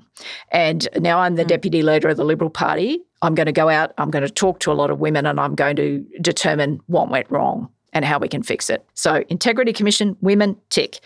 And 0.50 0.88
now 0.96 1.20
I'm 1.20 1.36
the 1.36 1.44
mm. 1.44 1.48
deputy 1.48 1.82
leader 1.82 2.08
of 2.08 2.16
the 2.16 2.24
Liberal 2.24 2.50
Party. 2.50 3.00
I'm 3.22 3.34
going 3.34 3.46
to 3.46 3.52
go 3.52 3.68
out, 3.68 3.92
I'm 3.98 4.10
going 4.10 4.24
to 4.24 4.30
talk 4.30 4.60
to 4.60 4.72
a 4.72 4.74
lot 4.74 4.90
of 4.90 5.00
women, 5.00 5.26
and 5.26 5.40
I'm 5.40 5.54
going 5.54 5.76
to 5.76 6.04
determine 6.20 6.80
what 6.86 7.10
went 7.10 7.30
wrong 7.30 7.68
and 7.92 8.04
how 8.04 8.18
we 8.18 8.28
can 8.28 8.42
fix 8.42 8.70
it. 8.70 8.86
So, 8.94 9.24
Integrity 9.28 9.72
Commission, 9.72 10.16
women, 10.20 10.56
tick. 10.70 11.00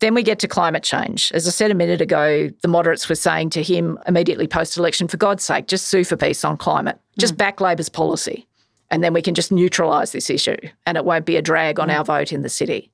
Then 0.00 0.14
we 0.14 0.22
get 0.22 0.38
to 0.40 0.48
climate 0.48 0.82
change. 0.82 1.32
As 1.32 1.46
I 1.46 1.50
said 1.50 1.70
a 1.70 1.74
minute 1.74 2.00
ago, 2.00 2.50
the 2.60 2.68
moderates 2.68 3.08
were 3.08 3.14
saying 3.14 3.50
to 3.50 3.62
him 3.62 3.98
immediately 4.06 4.46
post 4.46 4.76
election, 4.76 5.08
for 5.08 5.16
God's 5.16 5.44
sake, 5.44 5.68
just 5.68 5.88
sue 5.88 6.04
for 6.04 6.16
peace 6.16 6.44
on 6.44 6.56
climate, 6.56 7.00
just 7.18 7.34
hmm. 7.34 7.38
back 7.38 7.60
Labor's 7.60 7.88
policy. 7.88 8.46
And 8.90 9.02
then 9.02 9.12
we 9.12 9.22
can 9.22 9.34
just 9.34 9.50
neutralise 9.50 10.12
this 10.12 10.30
issue 10.30 10.56
and 10.86 10.96
it 10.96 11.04
won't 11.04 11.26
be 11.26 11.36
a 11.36 11.42
drag 11.42 11.80
on 11.80 11.88
hmm. 11.88 11.96
our 11.96 12.04
vote 12.04 12.32
in 12.32 12.42
the 12.42 12.48
city. 12.48 12.90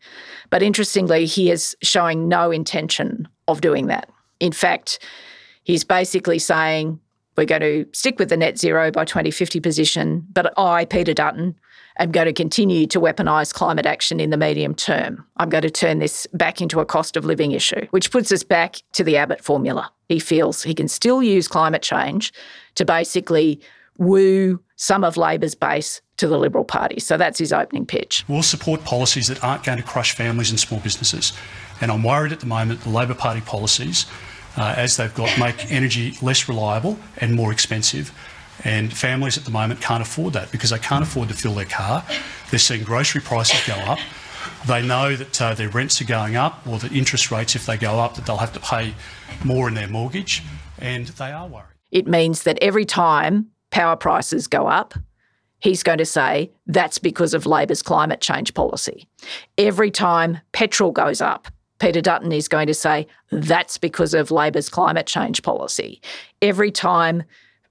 But 0.51 0.63
interestingly, 0.63 1.27
he 1.27 1.51
is 1.51 1.77
showing 1.83 2.29
no 2.29 2.51
intention 2.51 3.29
of 3.49 3.61
doing 3.61 3.89
that. 3.89 4.09
In 4.39 4.53
fact, 4.53 5.01
he's 5.65 5.85
basically 5.85 6.39
saying 6.39 7.01
we're 7.37 7.47
going 7.47 7.63
to 7.63 7.87
stick 7.93 8.19
with 8.19 8.29
the 8.29 8.37
net 8.37 8.59
zero 8.59 8.91
by 8.91 9.05
2050 9.05 9.61
position, 9.61 10.27
but 10.33 10.53
I, 10.59 10.85
Peter 10.85 11.15
Dutton, 11.15 11.55
am 11.99 12.13
going 12.13 12.27
to 12.27 12.33
continue 12.33 12.87
to 12.87 13.01
weaponise 13.01 13.53
climate 13.53 13.87
action 13.87 14.21
in 14.21 14.31
the 14.31 14.37
medium 14.37 14.75
term. 14.75 15.25
I'm 15.37 15.49
going 15.49 15.63
to 15.63 15.71
turn 15.71 15.99
this 15.99 16.27
back 16.33 16.61
into 16.61 16.81
a 16.81 16.87
cost 16.87 17.17
of 17.17 17.25
living 17.25 17.53
issue, 17.53 17.87
which 17.91 18.11
puts 18.11 18.33
us 18.33 18.43
back 18.43 18.77
to 18.93 19.05
the 19.05 19.17
Abbott 19.17 19.43
formula. 19.43 19.91
He 20.09 20.19
feels 20.19 20.63
he 20.63 20.75
can 20.75 20.89
still 20.89 21.23
use 21.23 21.49
climate 21.49 21.83
change 21.83 22.33
to 22.75 22.85
basically 22.85 23.61
woo 23.99 24.61
some 24.77 25.05
of 25.05 25.17
Labor's 25.17 25.55
base 25.55 26.01
to 26.17 26.27
the 26.27 26.39
Liberal 26.39 26.65
Party. 26.65 26.99
So 26.99 27.17
that's 27.17 27.39
his 27.39 27.53
opening 27.53 27.87
pitch. 27.87 28.25
We'll 28.29 28.43
support 28.43 28.85
policies 28.85 29.29
that 29.29 29.43
aren't 29.45 29.65
going 29.65 29.79
to 29.79 29.85
crush 29.85 30.15
families 30.15 30.51
and 30.51 30.59
small 30.59 30.81
businesses. 30.81 31.33
And 31.81 31.91
I'm 31.91 32.03
worried 32.03 32.33
at 32.33 32.41
the 32.41 32.47
moment 32.47 32.81
the 32.81 32.91
Labor 32.91 33.15
Party 33.15 33.41
policies, 33.41 34.07
uh, 34.57 34.75
as 34.77 34.97
they've 34.97 35.15
got, 35.15 35.39
make 35.39 35.71
energy 35.71 36.15
less 36.23 36.49
reliable 36.49 36.99
and 37.19 37.35
more 37.35 37.53
expensive. 37.53 38.13
And 38.65 38.93
families 38.93 39.37
at 39.37 39.45
the 39.45 39.51
moment 39.51 39.81
can't 39.81 40.03
afford 40.03 40.35
that 40.35 40.53
because 40.53 40.71
they 40.71 40.79
can't 40.79 41.03
afford 41.03 41.29
to 41.29 41.35
fill 41.35 41.55
their 41.55 41.65
car. 41.65 42.05
They're 42.51 42.59
seeing 42.59 42.85
grocery 42.85 43.21
prices 43.21 43.61
go 43.67 43.75
up. 43.75 43.99
They 44.67 44.87
know 44.87 45.17
that 45.17 45.43
uh, 45.43 45.55
their 45.55 45.69
rents 45.69 46.01
are 46.01 46.05
going 46.05 46.37
up 46.37 46.65
or 46.67 46.79
that 46.79 46.93
interest 46.93 47.31
rates, 47.31 47.57
if 47.57 47.67
they 47.67 47.77
go 47.77 47.99
up, 47.99 48.15
that 48.15 48.27
they'll 48.27 48.37
have 48.37 48.53
to 48.53 48.61
pay 48.61 48.95
more 49.45 49.67
in 49.69 49.75
their 49.75 49.89
mortgage. 49.89 50.43
And 50.79 51.07
they 51.09 51.33
are 51.33 51.49
worried. 51.49 51.67
It 51.91 52.07
means 52.07 52.45
that 52.45 52.59
every 52.63 52.85
time 52.85 53.49
power 53.71 53.97
prices 53.97 54.47
go 54.47 54.69
up, 54.69 54.95
he's 55.59 55.83
going 55.83 55.99
to 55.99 56.07
say 56.07 56.51
that's 56.67 56.99
because 56.99 57.35
of 57.35 57.47
Labor's 57.47 57.83
climate 57.83 58.21
change 58.21 58.55
policy. 58.55 59.09
Every 59.59 59.91
time 59.91 60.39
petrol 60.53 60.93
goes 60.93 61.21
up, 61.21 61.49
Peter 61.79 62.01
Dutton 62.01 62.31
is 62.31 62.47
going 62.47 62.69
to 62.69 62.75
say 62.75 63.09
that's 63.31 63.77
because 63.77 64.15
of 64.15 64.31
Labor's 64.31 64.69
climate 64.69 65.07
change 65.07 65.43
policy. 65.43 66.01
Every 66.41 66.71
time 66.71 67.25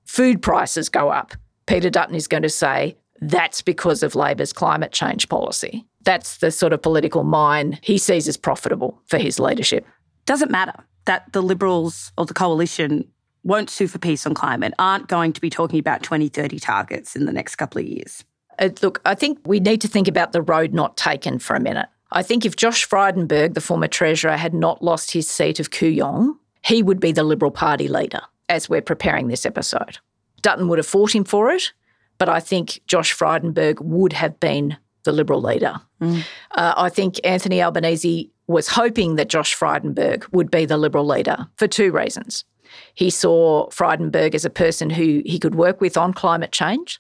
food 0.06 0.42
prices 0.42 0.90
go 0.90 1.10
up, 1.10 1.34
Peter 1.66 1.90
Dutton 1.90 2.16
is 2.16 2.28
going 2.28 2.44
to 2.44 2.50
say 2.50 2.98
that's 3.22 3.62
because 3.62 4.04
of 4.04 4.16
Labor's 4.16 4.52
climate 4.52 4.92
change 4.92 5.30
policy. 5.30 5.86
That's 6.04 6.38
the 6.38 6.52
sort 6.52 6.74
of 6.74 6.82
political 6.82 7.24
mine 7.24 7.80
he 7.82 7.98
sees 7.98 8.28
as 8.28 8.36
profitable 8.36 9.00
for 9.06 9.20
his 9.20 9.40
leadership. 9.40 9.86
Doesn't 10.26 10.52
matter 10.52 10.74
that 11.06 11.32
the 11.34 11.42
Liberals 11.42 12.12
or 12.18 12.26
the 12.26 12.34
coalition 12.34 13.08
won't 13.44 13.70
sue 13.70 13.88
for 13.88 14.00
peace 14.00 14.26
on 14.26 14.34
climate, 14.34 14.74
aren't 14.80 15.08
going 15.08 15.34
to 15.34 15.42
be 15.42 15.50
talking 15.50 15.80
about 15.80 16.04
2030 16.04 16.60
targets 16.60 17.16
in 17.16 17.26
the 17.26 17.32
next 17.32 17.56
couple 17.56 17.80
of 17.82 17.88
years? 17.88 18.24
Uh, 18.60 18.70
look, 18.82 19.02
I 19.06 19.16
think 19.16 19.40
we 19.46 19.60
need 19.60 19.82
to 19.82 19.88
think 19.88 20.08
about 20.08 20.32
the 20.32 20.42
road 20.42 20.74
not 20.74 20.98
taken 20.98 21.40
for 21.40 21.56
a 21.56 21.60
minute. 21.60 21.88
I 22.12 22.24
think 22.24 22.46
if 22.46 22.56
Josh 22.56 22.88
Frydenberg, 22.88 23.54
the 23.54 23.62
former 23.62 23.88
Treasurer, 23.88 24.38
had 24.38 24.54
not 24.54 24.84
lost 24.84 25.12
his 25.12 25.30
seat 25.30 25.60
of 25.60 25.72
Kooyong, 25.72 26.36
he 26.64 26.84
would 26.84 27.00
be 27.00 27.12
the 27.12 27.24
Liberal 27.24 27.52
Party 27.52 27.88
leader 27.88 28.22
as 28.52 28.70
we're 28.70 28.82
preparing 28.82 29.30
this 29.30 29.46
episode. 29.46 29.98
Dutton 30.42 30.68
would 30.68 30.78
have 30.78 30.86
fought 30.86 31.16
him 31.16 31.24
for 31.24 31.50
it, 31.52 31.72
but 32.18 32.28
I 32.28 32.42
think 32.42 32.82
Josh 32.86 33.18
Frydenberg 33.18 33.80
would 33.80 34.14
have 34.14 34.40
been 34.40 34.78
the 35.04 35.14
Liberal 35.14 35.42
leader. 35.42 35.76
Uh, 36.52 36.74
I 36.76 36.90
think 36.90 37.20
Anthony 37.24 37.62
Albanese 37.62 38.30
was 38.48 38.68
hoping 38.68 39.16
that 39.16 39.30
Josh 39.30 39.58
Frydenberg 39.58 40.26
would 40.34 40.52
be 40.52 40.66
the 40.66 40.78
Liberal 40.78 41.08
leader 41.08 41.48
for 41.56 41.68
two 41.68 41.92
reasons. 41.92 42.44
He 42.94 43.10
saw 43.10 43.70
Frydenberg 43.70 44.36
as 44.36 44.46
a 44.46 44.50
person 44.50 44.90
who 44.90 45.22
he 45.26 45.40
could 45.40 45.56
work 45.56 45.80
with 45.80 45.96
on 45.96 46.14
climate 46.14 46.52
change 46.52 47.00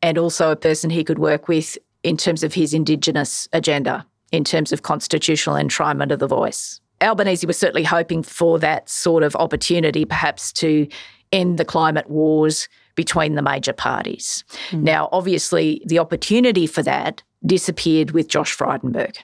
and 0.00 0.16
also 0.16 0.50
a 0.50 0.56
person 0.56 0.88
he 0.88 1.04
could 1.04 1.18
work 1.18 1.48
with 1.48 1.76
in 2.02 2.16
terms 2.16 2.42
of 2.42 2.54
his 2.54 2.72
Indigenous 2.72 3.46
agenda, 3.52 4.06
in 4.32 4.42
terms 4.42 4.72
of 4.72 4.82
constitutional 4.82 5.56
enshrinement 5.56 6.12
of 6.12 6.18
the 6.18 6.26
voice. 6.26 6.80
Albanese 7.00 7.46
was 7.46 7.58
certainly 7.58 7.84
hoping 7.84 8.22
for 8.22 8.58
that 8.58 8.88
sort 8.88 9.22
of 9.22 9.36
opportunity, 9.36 10.04
perhaps 10.04 10.52
to 10.54 10.88
end 11.32 11.58
the 11.58 11.64
climate 11.64 12.08
wars 12.10 12.68
between 12.94 13.34
the 13.34 13.42
major 13.42 13.72
parties. 13.72 14.44
Hmm. 14.70 14.84
Now, 14.84 15.08
obviously, 15.12 15.82
the 15.86 15.98
opportunity 15.98 16.66
for 16.66 16.82
that 16.82 17.22
disappeared 17.46 18.10
with 18.10 18.28
Josh 18.28 18.56
Frydenberg. 18.56 19.16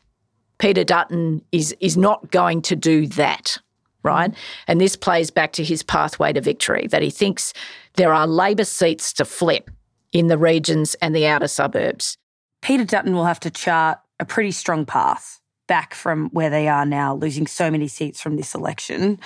Peter 0.59 0.85
Dutton 0.85 1.43
is, 1.51 1.75
is 1.81 1.97
not 1.97 2.31
going 2.31 2.63
to 2.63 2.77
do 2.77 3.07
that. 3.09 3.59
right? 4.05 4.31
Hmm. 4.31 4.37
And 4.69 4.81
this 4.81 4.95
plays 4.97 5.31
back 5.31 5.53
to 5.55 5.65
his 5.65 5.83
pathway 5.83 6.33
to 6.33 6.41
victory 6.41 6.87
that 6.89 7.03
he 7.03 7.11
thinks 7.11 7.53
there 7.95 8.15
are 8.15 8.27
Labor 8.27 8.65
seats 8.65 9.13
to 9.15 9.25
flip 9.25 9.71
in 10.13 10.29
the 10.29 10.39
regions 10.39 10.95
and 11.03 11.15
the 11.15 11.27
outer 11.27 11.49
suburbs. 11.49 12.17
Peter 12.63 12.85
Dutton 12.85 13.15
will 13.15 13.25
have 13.25 13.41
to 13.41 13.51
chart 13.51 13.99
a 14.21 14.25
pretty 14.25 14.53
strong 14.53 14.87
path 14.87 15.41
back 15.67 15.95
from 15.95 16.29
where 16.31 16.51
they 16.51 16.69
are 16.69 16.87
now, 16.87 17.15
losing 17.15 17.47
so 17.47 17.71
many 17.71 17.89
seats 17.89 18.21
from 18.21 18.37
this 18.37 18.55
election. 18.55 19.19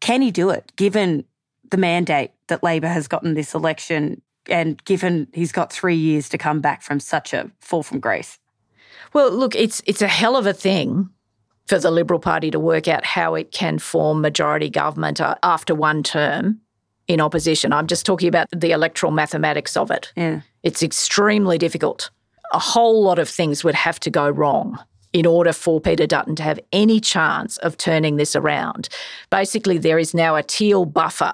Can 0.00 0.22
he 0.22 0.30
do 0.30 0.50
it, 0.50 0.72
given 0.76 1.24
the 1.70 1.76
mandate 1.76 2.32
that 2.48 2.62
Labor 2.62 2.88
has 2.88 3.08
gotten 3.08 3.34
this 3.34 3.54
election 3.54 4.22
and 4.48 4.82
given 4.84 5.28
he's 5.32 5.52
got 5.52 5.72
three 5.72 5.96
years 5.96 6.28
to 6.30 6.38
come 6.38 6.60
back 6.60 6.82
from 6.82 7.00
such 7.00 7.32
a 7.32 7.50
fall 7.60 7.82
from 7.82 8.00
grace? 8.00 8.38
Well, 9.12 9.30
look, 9.30 9.54
it's 9.54 9.82
it's 9.86 10.02
a 10.02 10.08
hell 10.08 10.36
of 10.36 10.46
a 10.46 10.52
thing 10.52 11.10
for 11.66 11.78
the 11.78 11.90
Liberal 11.90 12.20
Party 12.20 12.50
to 12.50 12.58
work 12.58 12.88
out 12.88 13.04
how 13.04 13.34
it 13.34 13.52
can 13.52 13.78
form 13.78 14.20
majority 14.20 14.70
government 14.70 15.20
uh, 15.20 15.34
after 15.42 15.74
one 15.74 16.02
term 16.02 16.60
in 17.06 17.20
opposition. 17.20 17.72
I'm 17.72 17.86
just 17.86 18.06
talking 18.06 18.28
about 18.28 18.48
the 18.54 18.72
electoral 18.72 19.12
mathematics 19.12 19.76
of 19.76 19.90
it. 19.90 20.12
Yeah. 20.16 20.40
It's 20.62 20.82
extremely 20.82 21.58
difficult. 21.58 22.10
A 22.52 22.58
whole 22.58 23.02
lot 23.02 23.18
of 23.18 23.28
things 23.28 23.64
would 23.64 23.74
have 23.74 24.00
to 24.00 24.10
go 24.10 24.28
wrong 24.28 24.78
in 25.12 25.26
order 25.26 25.52
for 25.52 25.80
Peter 25.80 26.06
Dutton 26.06 26.36
to 26.36 26.42
have 26.42 26.60
any 26.72 27.00
chance 27.00 27.56
of 27.58 27.76
turning 27.76 28.16
this 28.16 28.36
around. 28.36 28.88
Basically, 29.30 29.78
there 29.78 29.98
is 29.98 30.14
now 30.14 30.36
a 30.36 30.42
teal 30.42 30.84
buffer 30.84 31.32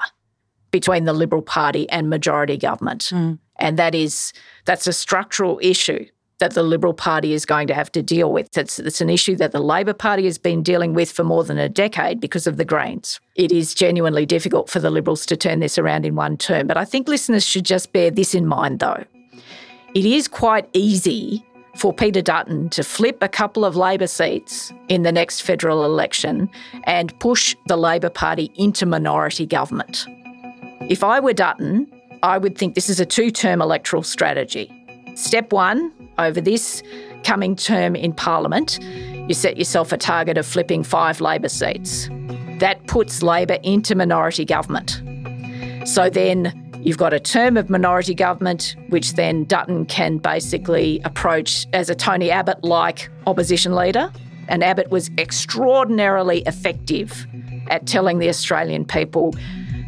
between 0.70 1.04
the 1.04 1.12
Liberal 1.12 1.42
Party 1.42 1.88
and 1.90 2.10
majority 2.10 2.56
government. 2.56 3.10
Mm. 3.12 3.38
And 3.56 3.78
that 3.78 3.94
is 3.94 4.32
that's 4.64 4.86
a 4.86 4.92
structural 4.92 5.60
issue 5.62 6.06
that 6.40 6.54
the 6.54 6.62
Liberal 6.62 6.94
Party 6.94 7.32
is 7.32 7.46
going 7.46 7.68
to 7.68 7.74
have 7.74 7.92
to 7.92 8.02
deal 8.02 8.32
with. 8.32 8.56
It's, 8.58 8.78
it's 8.78 9.00
an 9.00 9.08
issue 9.08 9.36
that 9.36 9.52
the 9.52 9.60
Labor 9.60 9.94
Party 9.94 10.24
has 10.24 10.36
been 10.36 10.62
dealing 10.62 10.92
with 10.92 11.12
for 11.12 11.22
more 11.22 11.44
than 11.44 11.58
a 11.58 11.68
decade 11.68 12.20
because 12.20 12.46
of 12.46 12.56
the 12.56 12.64
Greens. 12.64 13.20
It 13.36 13.52
is 13.52 13.72
genuinely 13.72 14.26
difficult 14.26 14.68
for 14.68 14.80
the 14.80 14.90
Liberals 14.90 15.26
to 15.26 15.36
turn 15.36 15.60
this 15.60 15.78
around 15.78 16.04
in 16.04 16.16
one 16.16 16.36
term. 16.36 16.66
But 16.66 16.76
I 16.76 16.84
think 16.84 17.06
listeners 17.06 17.46
should 17.46 17.64
just 17.64 17.92
bear 17.92 18.10
this 18.10 18.34
in 18.34 18.46
mind, 18.46 18.80
though. 18.80 19.04
It 19.94 20.04
is 20.04 20.26
quite 20.26 20.68
easy 20.72 21.46
for 21.76 21.92
Peter 21.92 22.22
Dutton 22.22 22.68
to 22.70 22.82
flip 22.84 23.18
a 23.20 23.28
couple 23.28 23.64
of 23.64 23.76
Labor 23.76 24.06
seats 24.06 24.72
in 24.88 25.02
the 25.02 25.12
next 25.12 25.40
federal 25.42 25.84
election 25.84 26.48
and 26.84 27.18
push 27.18 27.56
the 27.66 27.76
Labor 27.76 28.10
Party 28.10 28.50
into 28.54 28.86
minority 28.86 29.46
government. 29.46 30.06
If 30.88 31.02
I 31.02 31.20
were 31.20 31.32
Dutton, 31.32 31.90
I 32.22 32.38
would 32.38 32.56
think 32.56 32.74
this 32.74 32.88
is 32.88 33.00
a 33.00 33.06
two 33.06 33.30
term 33.30 33.60
electoral 33.60 34.02
strategy. 34.02 34.72
Step 35.14 35.52
one, 35.52 35.92
over 36.18 36.40
this 36.40 36.82
coming 37.24 37.56
term 37.56 37.96
in 37.96 38.12
Parliament, 38.12 38.78
you 39.28 39.34
set 39.34 39.56
yourself 39.56 39.92
a 39.92 39.96
target 39.96 40.38
of 40.38 40.46
flipping 40.46 40.84
five 40.84 41.20
Labor 41.20 41.48
seats. 41.48 42.08
That 42.58 42.86
puts 42.86 43.22
Labor 43.22 43.58
into 43.62 43.94
minority 43.94 44.44
government. 44.44 45.02
So 45.86 46.08
then 46.08 46.63
You've 46.84 46.98
got 46.98 47.14
a 47.14 47.18
term 47.18 47.56
of 47.56 47.70
minority 47.70 48.14
government, 48.14 48.76
which 48.90 49.14
then 49.14 49.44
Dutton 49.44 49.86
can 49.86 50.18
basically 50.18 51.00
approach 51.06 51.66
as 51.72 51.88
a 51.88 51.94
Tony 51.94 52.30
Abbott 52.30 52.62
like 52.62 53.08
opposition 53.26 53.74
leader. 53.74 54.12
And 54.48 54.62
Abbott 54.62 54.90
was 54.90 55.10
extraordinarily 55.16 56.42
effective 56.42 57.26
at 57.70 57.86
telling 57.86 58.18
the 58.18 58.28
Australian 58.28 58.84
people 58.84 59.34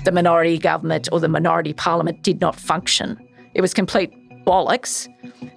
the 0.07 0.11
minority 0.11 0.57
government 0.57 1.11
or 1.13 1.21
the 1.21 1.29
minority 1.29 1.75
parliament 1.75 2.23
did 2.23 2.41
not 2.41 2.57
function. 2.57 3.19
It 3.53 3.61
was 3.61 3.75
complete 3.75 4.11
bollocks, 4.47 5.07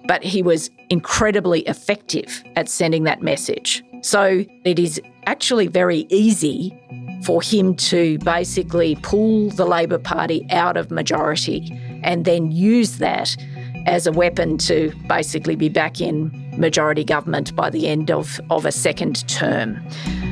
but 0.06 0.22
he 0.22 0.42
was 0.42 0.68
incredibly 0.90 1.60
effective 1.62 2.44
at 2.56 2.68
sending 2.68 3.04
that 3.04 3.22
message. 3.22 3.82
So 4.02 4.44
it 4.66 4.78
is 4.78 5.00
actually 5.24 5.68
very 5.68 6.06
easy 6.10 6.78
for 7.22 7.42
him 7.42 7.74
to 7.74 8.18
basically 8.18 8.96
pull 9.02 9.50
the 9.50 9.66
Labor 9.66 9.98
Party 9.98 10.46
out 10.50 10.76
of 10.76 10.90
majority 10.90 11.70
and 12.02 12.24
then 12.24 12.50
use 12.50 12.98
that 12.98 13.36
as 13.86 14.06
a 14.06 14.12
weapon 14.12 14.58
to 14.58 14.92
basically 15.06 15.56
be 15.56 15.68
back 15.68 16.00
in 16.00 16.30
majority 16.56 17.04
government 17.04 17.54
by 17.56 17.70
the 17.70 17.88
end 17.88 18.10
of, 18.10 18.40
of 18.50 18.64
a 18.64 18.72
second 18.72 19.26
term. 19.28 19.80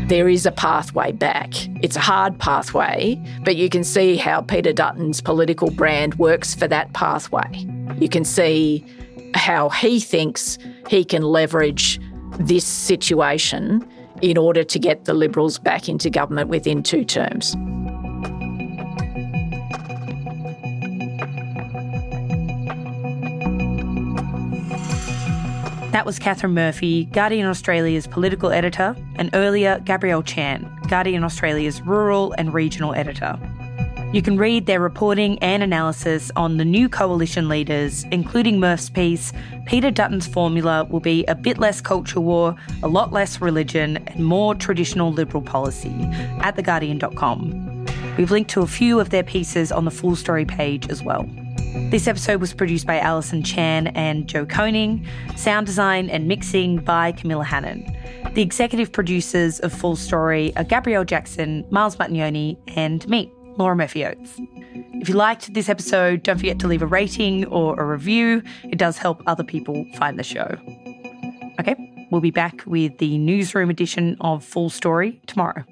There 0.06 0.28
is 0.28 0.46
a 0.46 0.52
pathway 0.52 1.12
back. 1.12 1.52
It's 1.82 1.96
a 1.96 2.00
hard 2.00 2.38
pathway, 2.38 3.22
but 3.44 3.56
you 3.56 3.68
can 3.68 3.84
see 3.84 4.16
how 4.16 4.42
Peter 4.42 4.72
Dutton's 4.72 5.20
political 5.20 5.70
brand 5.70 6.14
works 6.14 6.54
for 6.54 6.68
that 6.68 6.92
pathway. 6.92 7.66
You 7.98 8.08
can 8.08 8.24
see 8.24 8.84
how 9.34 9.68
he 9.68 10.00
thinks 10.00 10.58
he 10.88 11.04
can 11.04 11.22
leverage 11.22 12.00
this 12.38 12.64
situation 12.64 13.86
in 14.22 14.38
order 14.38 14.64
to 14.64 14.78
get 14.78 15.04
the 15.04 15.14
Liberals 15.14 15.58
back 15.58 15.88
into 15.88 16.10
government 16.10 16.48
within 16.48 16.82
two 16.82 17.04
terms. 17.04 17.56
That 25.92 26.06
was 26.06 26.18
Catherine 26.18 26.54
Murphy, 26.54 27.06
Guardian 27.06 27.46
Australia's 27.46 28.06
political 28.06 28.52
editor, 28.52 28.94
and 29.16 29.30
earlier 29.32 29.80
Gabrielle 29.80 30.22
Chan, 30.22 30.70
Guardian 30.88 31.24
Australia's 31.24 31.82
rural 31.82 32.32
and 32.38 32.54
regional 32.54 32.94
editor. 32.94 33.38
You 34.10 34.22
can 34.22 34.38
read 34.38 34.64
their 34.64 34.80
reporting 34.80 35.38
and 35.40 35.62
analysis 35.62 36.30
on 36.34 36.56
the 36.56 36.64
new 36.64 36.88
coalition 36.88 37.46
leaders, 37.46 38.04
including 38.04 38.58
Murph's 38.58 38.88
piece. 38.88 39.34
Peter 39.66 39.90
Dutton's 39.90 40.26
formula 40.26 40.84
will 40.84 41.00
be 41.00 41.26
a 41.26 41.34
bit 41.34 41.58
less 41.58 41.82
culture 41.82 42.18
war, 42.18 42.56
a 42.82 42.88
lot 42.88 43.12
less 43.12 43.42
religion, 43.42 43.98
and 43.98 44.24
more 44.24 44.54
traditional 44.54 45.12
Liberal 45.12 45.42
policy 45.42 45.92
at 46.40 46.56
theguardian.com. 46.56 47.86
We've 48.16 48.30
linked 48.30 48.50
to 48.52 48.62
a 48.62 48.66
few 48.66 48.98
of 48.98 49.10
their 49.10 49.22
pieces 49.22 49.70
on 49.70 49.84
the 49.84 49.90
full 49.90 50.16
story 50.16 50.46
page 50.46 50.88
as 50.88 51.02
well. 51.02 51.28
This 51.90 52.08
episode 52.08 52.40
was 52.40 52.54
produced 52.54 52.86
by 52.86 52.98
Alison 53.00 53.42
Chan 53.42 53.88
and 53.88 54.26
Joe 54.26 54.46
Koning, 54.46 55.06
sound 55.36 55.66
design 55.66 56.08
and 56.08 56.26
mixing 56.26 56.78
by 56.78 57.12
Camilla 57.12 57.44
Hannan. 57.44 57.84
The 58.32 58.40
executive 58.40 58.90
producers 58.90 59.60
of 59.60 59.72
Full 59.72 59.96
Story 59.96 60.56
are 60.56 60.64
Gabrielle 60.64 61.04
Jackson, 61.04 61.66
Miles 61.70 61.96
Martignoni, 61.96 62.56
and 62.74 63.06
me, 63.08 63.32
Laura 63.58 63.76
Murphy 63.76 64.04
Oates. 64.04 64.34
If 65.00 65.08
you 65.08 65.14
liked 65.14 65.52
this 65.52 65.68
episode, 65.68 66.22
don't 66.22 66.38
forget 66.38 66.58
to 66.60 66.68
leave 66.68 66.82
a 66.82 66.86
rating 66.86 67.44
or 67.46 67.78
a 67.78 67.84
review. 67.84 68.42
It 68.64 68.78
does 68.78 68.98
help 68.98 69.22
other 69.26 69.44
people 69.44 69.84
find 69.96 70.18
the 70.18 70.24
show. 70.24 70.56
Okay, 71.60 72.06
we'll 72.10 72.20
be 72.20 72.30
back 72.30 72.62
with 72.66 72.98
the 72.98 73.18
newsroom 73.18 73.68
edition 73.68 74.16
of 74.20 74.44
Full 74.44 74.70
Story 74.70 75.20
tomorrow. 75.26 75.64